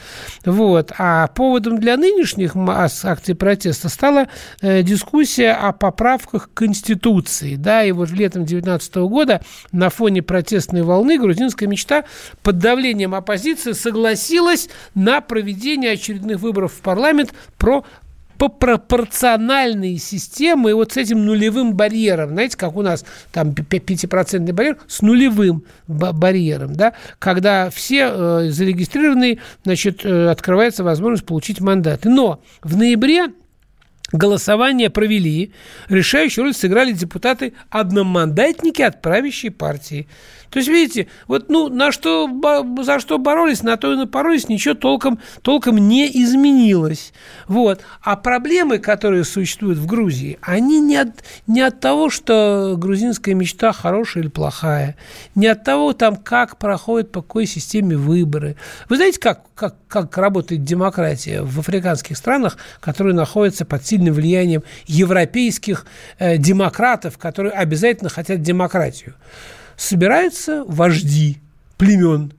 Вот. 0.45 0.93
А 0.99 1.29
поводом 1.29 1.79
для 1.79 1.97
нынешних 1.97 2.53
акций 2.57 3.35
протеста 3.35 3.89
стала 3.89 4.27
э, 4.61 4.83
дискуссия 4.83 5.53
о 5.53 5.73
поправках 5.73 6.51
к 6.51 6.55
Конституции. 6.55 7.57
Да, 7.57 7.85
и 7.85 7.93
вот 7.93 8.11
летом 8.11 8.45
2019 8.45 8.97
года 8.97 9.41
на 9.73 9.89
фоне 9.89 10.23
протестной 10.23 10.83
волны 10.83 11.19
грузинская 11.19 11.69
мечта 11.69 12.05
под 12.43 12.59
давлением 12.59 13.15
оппозиции 13.15 13.73
согласилась 13.73 14.69
на 14.95 15.21
проведение 15.21 15.93
очередных 15.93 16.41
выборов 16.41 16.73
в 16.73 16.81
парламент 16.81 17.33
про 17.59 17.85
по 18.39 18.49
пропорциональные 18.49 19.99
системы 19.99 20.75
вот 20.75 20.93
с 20.93 20.97
этим 20.97 21.25
нулевым 21.25 21.75
барьером, 21.75 22.31
знаете, 22.31 22.57
как 22.57 22.77
у 22.77 22.83
нас 22.83 23.05
там 23.33 23.51
5% 23.51 24.53
барьер, 24.53 24.77
с 24.87 25.03
нулевым 25.03 25.65
барьером, 25.87 26.75
да, 26.75 26.93
когда 27.19 27.71
все 27.71 28.11
э, 28.11 28.51
зарегистрированные, 28.51 29.39
значит, 29.65 30.05
э, 30.05 30.29
открывается 30.29 30.85
возможность 30.85 31.25
получить 31.25 31.61
мандаты. 31.61 32.09
Но 32.09 32.41
в 32.63 32.77
ноябре 32.77 33.29
Голосование 34.13 34.89
провели, 34.89 35.53
решающую 35.89 36.45
роль 36.45 36.55
сыграли 36.55 36.93
депутаты-одномандатники 36.93 38.81
от 38.81 39.03
правящей 39.03 39.51
партии. 39.51 40.07
То 40.51 40.59
есть, 40.59 40.69
видите, 40.69 41.09
вот 41.27 41.49
ну, 41.49 41.69
на 41.69 41.93
что, 41.93 42.29
за 42.83 43.01
что 43.01 43.19
боролись, 43.19 43.63
на 43.63 43.77
то 43.77 43.93
и 43.93 43.97
напоролись, 43.97 44.49
ничего 44.49 44.75
толком, 44.75 45.19
толком 45.43 45.77
не 45.77 46.07
изменилось. 46.07 47.13
Вот. 47.49 47.83
А 48.03 48.17
проблемы, 48.17 48.79
которые 48.79 49.25
существуют 49.25 49.79
в 49.79 49.87
Грузии, 49.87 50.39
они 50.41 50.81
не 50.81 50.97
от, 50.97 51.11
не 51.47 51.61
от 51.61 51.81
того, 51.81 52.11
что 52.11 52.75
грузинская 52.77 53.35
мечта 53.35 53.73
хорошая 53.73 54.25
или 54.25 54.31
плохая, 54.31 54.97
не 55.35 55.47
от 55.47 55.65
того, 55.65 55.93
там, 55.93 56.17
как 56.17 56.59
проходят, 56.59 57.13
по 57.13 57.23
какой 57.23 57.47
системе 57.47 57.97
выборы. 57.97 58.57
Вы 58.89 58.97
знаете, 58.97 59.21
как, 59.21 59.43
как, 59.55 59.77
как 59.89 60.17
работает 60.17 60.65
демократия 60.65 61.43
в 61.43 61.59
африканских 61.59 62.17
странах, 62.17 62.57
которые 62.81 63.15
находятся 63.15 63.65
под 63.65 63.87
сильным 63.87 64.15
влиянием 64.15 64.63
европейских 64.87 65.87
э, 66.19 66.37
демократов, 66.39 67.19
которые 67.19 67.53
обязательно 67.53 68.11
хотят 68.11 68.43
демократию? 68.43 69.15
Собираются 69.77 70.65
вожди 70.67 71.39
племен 71.77 72.33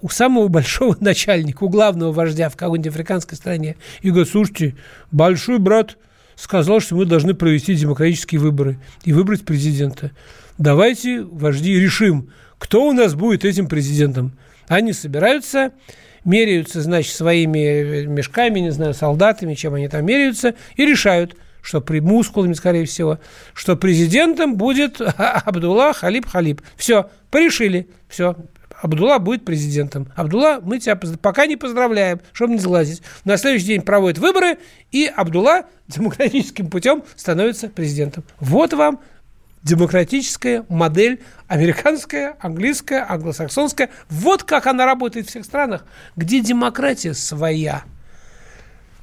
у 0.00 0.08
самого 0.08 0.48
большого 0.48 0.96
начальника, 1.00 1.64
у 1.64 1.68
главного 1.68 2.12
вождя 2.12 2.48
в 2.48 2.56
какой-нибудь 2.56 2.92
африканской 2.92 3.36
стране 3.36 3.76
и 4.02 4.10
говорят, 4.10 4.28
слушайте, 4.28 4.76
большой 5.10 5.58
брат 5.58 5.96
сказал, 6.36 6.80
что 6.80 6.96
мы 6.96 7.04
должны 7.04 7.34
провести 7.34 7.74
демократические 7.74 8.40
выборы 8.40 8.78
и 9.04 9.12
выбрать 9.12 9.44
президента. 9.44 10.10
давайте, 10.58 11.22
вожди, 11.22 11.78
решим, 11.78 12.30
кто 12.58 12.88
у 12.88 12.92
нас 12.92 13.14
будет 13.14 13.44
этим 13.44 13.68
президентом. 13.68 14.32
Они 14.68 14.92
собираются, 14.92 15.72
меряются, 16.24 16.80
значит, 16.80 17.14
своими 17.14 18.04
мешками, 18.06 18.60
не 18.60 18.70
знаю, 18.70 18.94
солдатами, 18.94 19.54
чем 19.54 19.74
они 19.74 19.88
там 19.88 20.04
меряются, 20.04 20.54
и 20.76 20.86
решают, 20.86 21.36
что 21.62 21.80
при 21.80 22.00
мускулами, 22.00 22.52
скорее 22.52 22.84
всего, 22.86 23.18
что 23.54 23.76
президентом 23.76 24.56
будет 24.56 25.00
Абдулла 25.16 25.92
Халиб 25.92 26.26
Халиб. 26.26 26.62
Все, 26.76 27.10
порешили, 27.30 27.88
все, 28.08 28.36
Абдулла 28.82 29.18
будет 29.18 29.44
президентом. 29.44 30.08
Абдулла, 30.16 30.60
мы 30.62 30.78
тебя 30.78 30.96
пока 30.96 31.46
не 31.46 31.56
поздравляем, 31.56 32.20
чтобы 32.32 32.54
не 32.54 32.58
сглазить. 32.58 33.02
На 33.24 33.36
следующий 33.36 33.66
день 33.66 33.82
проводят 33.82 34.18
выборы, 34.18 34.58
и 34.90 35.06
Абдулла 35.06 35.66
демократическим 35.88 36.68
путем 36.68 37.02
становится 37.16 37.68
президентом. 37.68 38.24
Вот 38.38 38.72
вам 38.72 39.00
демократическая 39.62 40.64
модель 40.70 41.20
американская, 41.46 42.36
английская, 42.40 43.04
англосаксонская. 43.06 43.90
Вот 44.08 44.44
как 44.44 44.66
она 44.66 44.86
работает 44.86 45.26
в 45.26 45.30
всех 45.30 45.44
странах, 45.44 45.84
где 46.16 46.40
демократия 46.40 47.12
своя– 47.12 47.84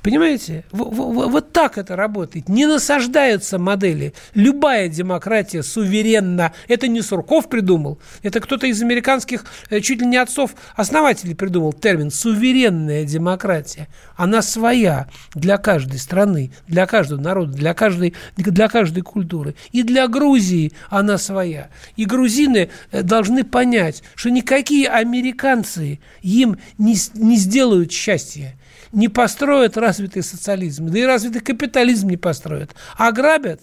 Понимаете? 0.08 0.64
Вот 0.72 1.52
так 1.52 1.78
это 1.78 1.98
работает. 1.98 2.48
Не 2.48 2.66
насаждаются 2.66 3.60
модели. 3.60 4.14
Любая 4.34 4.88
демократия 4.88 5.64
суверенна. 5.64 6.54
Это 6.70 6.88
не 6.88 7.02
Сурков 7.02 7.50
придумал. 7.50 8.00
Это 8.24 8.40
кто-то 8.40 8.68
из 8.68 8.82
американских, 8.82 9.44
э, 9.70 9.82
чуть 9.82 10.00
ли 10.00 10.08
не 10.08 10.16
отцов-основателей 10.16 11.36
придумал 11.36 11.74
термин 11.74 12.10
«суверенная 12.10 13.04
демократия». 13.04 13.90
Она 14.16 14.42
своя 14.42 15.10
для 15.36 15.58
каждой 15.58 16.00
страны, 16.00 16.54
для 16.68 16.86
каждого 16.86 17.20
народа, 17.20 17.52
для 17.52 17.74
каждой, 17.74 18.14
для 18.38 18.70
каждой 18.70 19.04
культуры. 19.04 19.56
И 19.74 19.84
для 19.84 20.08
Грузии 20.08 20.72
она 20.90 21.18
своя. 21.18 21.68
И 21.98 22.06
грузины 22.06 22.70
э, 22.94 23.02
должны 23.02 23.44
понять, 23.44 24.04
что 24.16 24.30
никакие 24.30 24.88
американцы 24.88 26.00
им 26.22 26.60
не, 26.78 26.96
не 27.16 27.36
сделают 27.36 27.92
счастья 27.92 28.58
не 28.92 29.08
построят 29.08 29.78
развитый 29.98 30.24
социализм, 30.24 30.90
да 30.90 31.00
и 31.00 31.04
развитый 31.04 31.42
капитализм 31.42 32.10
не 32.10 32.18
построят, 32.18 32.76
а 32.98 33.12
грабят, 33.12 33.62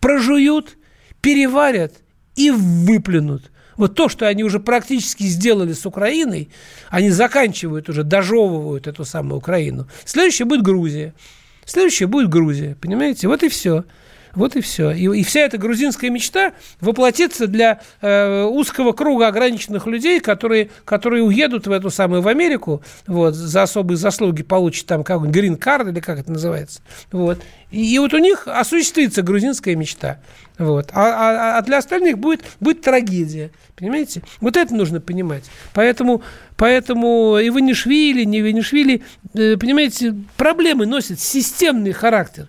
прожуют, 0.00 0.78
переварят 1.20 1.92
и 2.36 2.50
выплюнут. 2.50 3.50
Вот 3.76 3.94
то, 3.94 4.08
что 4.08 4.26
они 4.26 4.44
уже 4.44 4.60
практически 4.60 5.24
сделали 5.24 5.72
с 5.72 5.86
Украиной, 5.86 6.50
они 6.90 7.10
заканчивают 7.10 7.88
уже, 7.88 8.02
дожевывают 8.02 8.86
эту 8.86 9.04
самую 9.04 9.38
Украину. 9.38 9.88
Следующее 10.04 10.46
будет 10.46 10.62
Грузия. 10.62 11.14
Следующее 11.64 12.06
будет 12.06 12.28
Грузия, 12.28 12.76
понимаете? 12.80 13.28
Вот 13.28 13.42
и 13.42 13.48
все. 13.48 13.84
Вот 14.34 14.56
и 14.56 14.60
все. 14.60 14.90
И, 14.90 15.04
и 15.04 15.22
вся 15.24 15.40
эта 15.40 15.58
грузинская 15.58 16.10
мечта 16.10 16.52
воплотится 16.80 17.46
для 17.46 17.80
э, 18.00 18.44
узкого 18.44 18.92
круга 18.92 19.28
ограниченных 19.28 19.86
людей, 19.86 20.20
которые, 20.20 20.70
которые 20.84 21.22
уедут 21.22 21.66
в 21.66 21.72
эту 21.72 21.90
самую 21.90 22.22
в 22.22 22.28
Америку, 22.28 22.82
вот, 23.06 23.34
за 23.34 23.62
особые 23.62 23.96
заслуги 23.98 24.42
получат 24.42 24.86
там 24.86 25.04
как 25.04 25.30
грин-карт 25.30 25.88
или 25.88 26.00
как 26.00 26.18
это 26.18 26.32
называется. 26.32 26.80
Вот. 27.10 27.40
И, 27.70 27.94
и 27.94 27.98
вот 27.98 28.14
у 28.14 28.18
них 28.18 28.46
осуществится 28.46 29.22
грузинская 29.22 29.76
мечта. 29.76 30.20
Вот. 30.58 30.90
А, 30.92 31.56
а, 31.56 31.58
а 31.58 31.62
для 31.62 31.78
остальных 31.78 32.18
будет, 32.18 32.42
будет 32.60 32.82
трагедия. 32.82 33.50
Понимаете? 33.76 34.22
Вот 34.40 34.56
это 34.56 34.74
нужно 34.74 35.00
понимать. 35.00 35.44
Поэтому, 35.74 36.22
поэтому 36.56 37.38
и 37.38 37.50
Ванишвили, 37.50 38.24
не 38.24 38.42
Ванишвили, 38.42 39.02
э, 39.34 39.56
понимаете, 39.56 40.14
проблемы 40.36 40.86
носят 40.86 41.20
системный 41.20 41.92
характер. 41.92 42.48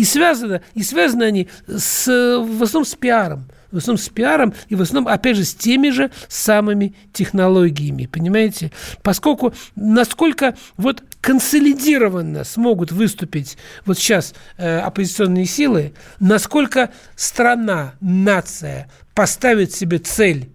И 0.00 0.04
связаны, 0.04 0.62
и 0.72 0.82
связаны 0.82 1.24
они 1.24 1.48
с, 1.66 2.06
в 2.06 2.62
основном 2.62 2.86
с 2.86 2.94
пиаром. 2.94 3.44
В 3.70 3.76
основном 3.76 4.02
с 4.02 4.08
пиаром 4.08 4.54
и 4.70 4.74
в 4.74 4.80
основном, 4.80 5.12
опять 5.12 5.36
же, 5.36 5.44
с 5.44 5.54
теми 5.54 5.90
же 5.90 6.10
самыми 6.26 6.94
технологиями, 7.12 8.06
понимаете? 8.06 8.72
Поскольку 9.02 9.52
насколько 9.76 10.56
вот 10.78 11.02
консолидированно 11.20 12.44
смогут 12.44 12.92
выступить 12.92 13.58
вот 13.84 13.98
сейчас 13.98 14.32
э, 14.56 14.78
оппозиционные 14.78 15.44
силы, 15.44 15.92
насколько 16.18 16.88
страна, 17.14 17.92
нация 18.00 18.90
поставит 19.12 19.74
себе 19.74 19.98
цель 19.98 20.48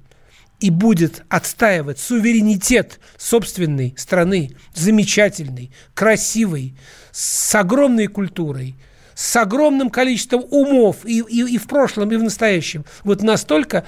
и 0.60 0.72
будет 0.72 1.24
отстаивать 1.30 2.00
суверенитет 2.00 3.00
собственной 3.16 3.94
страны, 3.96 4.56
замечательной, 4.74 5.70
красивой, 5.94 6.76
с 7.12 7.54
огромной 7.54 8.08
культурой– 8.08 8.76
с 9.16 9.36
огромным 9.36 9.90
количеством 9.90 10.46
умов 10.52 10.98
и, 11.06 11.20
и, 11.22 11.56
и 11.56 11.58
в 11.58 11.68
прошлом, 11.68 12.12
и 12.12 12.18
в 12.18 12.24
настоящем. 12.24 12.86
Вот 13.04 13.24
настолько 13.24 13.86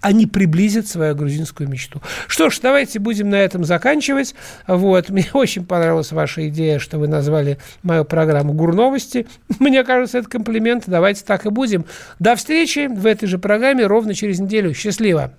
они 0.00 0.26
приблизят 0.26 0.86
свою 0.86 1.14
грузинскую 1.14 1.68
мечту. 1.68 2.00
Что 2.26 2.50
ж, 2.50 2.58
давайте 2.60 2.98
будем 2.98 3.30
на 3.30 3.36
этом 3.36 3.64
заканчивать. 3.64 4.34
Вот. 4.66 5.10
Мне 5.10 5.26
очень 5.32 5.66
понравилась 5.66 6.12
ваша 6.12 6.48
идея, 6.48 6.78
что 6.78 6.98
вы 6.98 7.08
назвали 7.08 7.58
мою 7.82 8.04
программу 8.04 8.52
«Гурновости». 8.52 9.26
Мне 9.58 9.84
кажется, 9.84 10.18
это 10.18 10.28
комплимент. 10.28 10.84
Давайте 10.86 11.24
так 11.24 11.46
и 11.46 11.50
будем. 11.50 11.84
До 12.18 12.36
встречи 12.36 12.86
в 12.86 13.06
этой 13.06 13.26
же 13.26 13.38
программе 13.38 13.86
ровно 13.86 14.14
через 14.14 14.40
неделю. 14.40 14.72
Счастливо! 14.74 15.34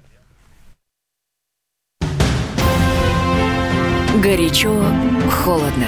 Горячо, 4.21 4.85
холодно. 5.31 5.87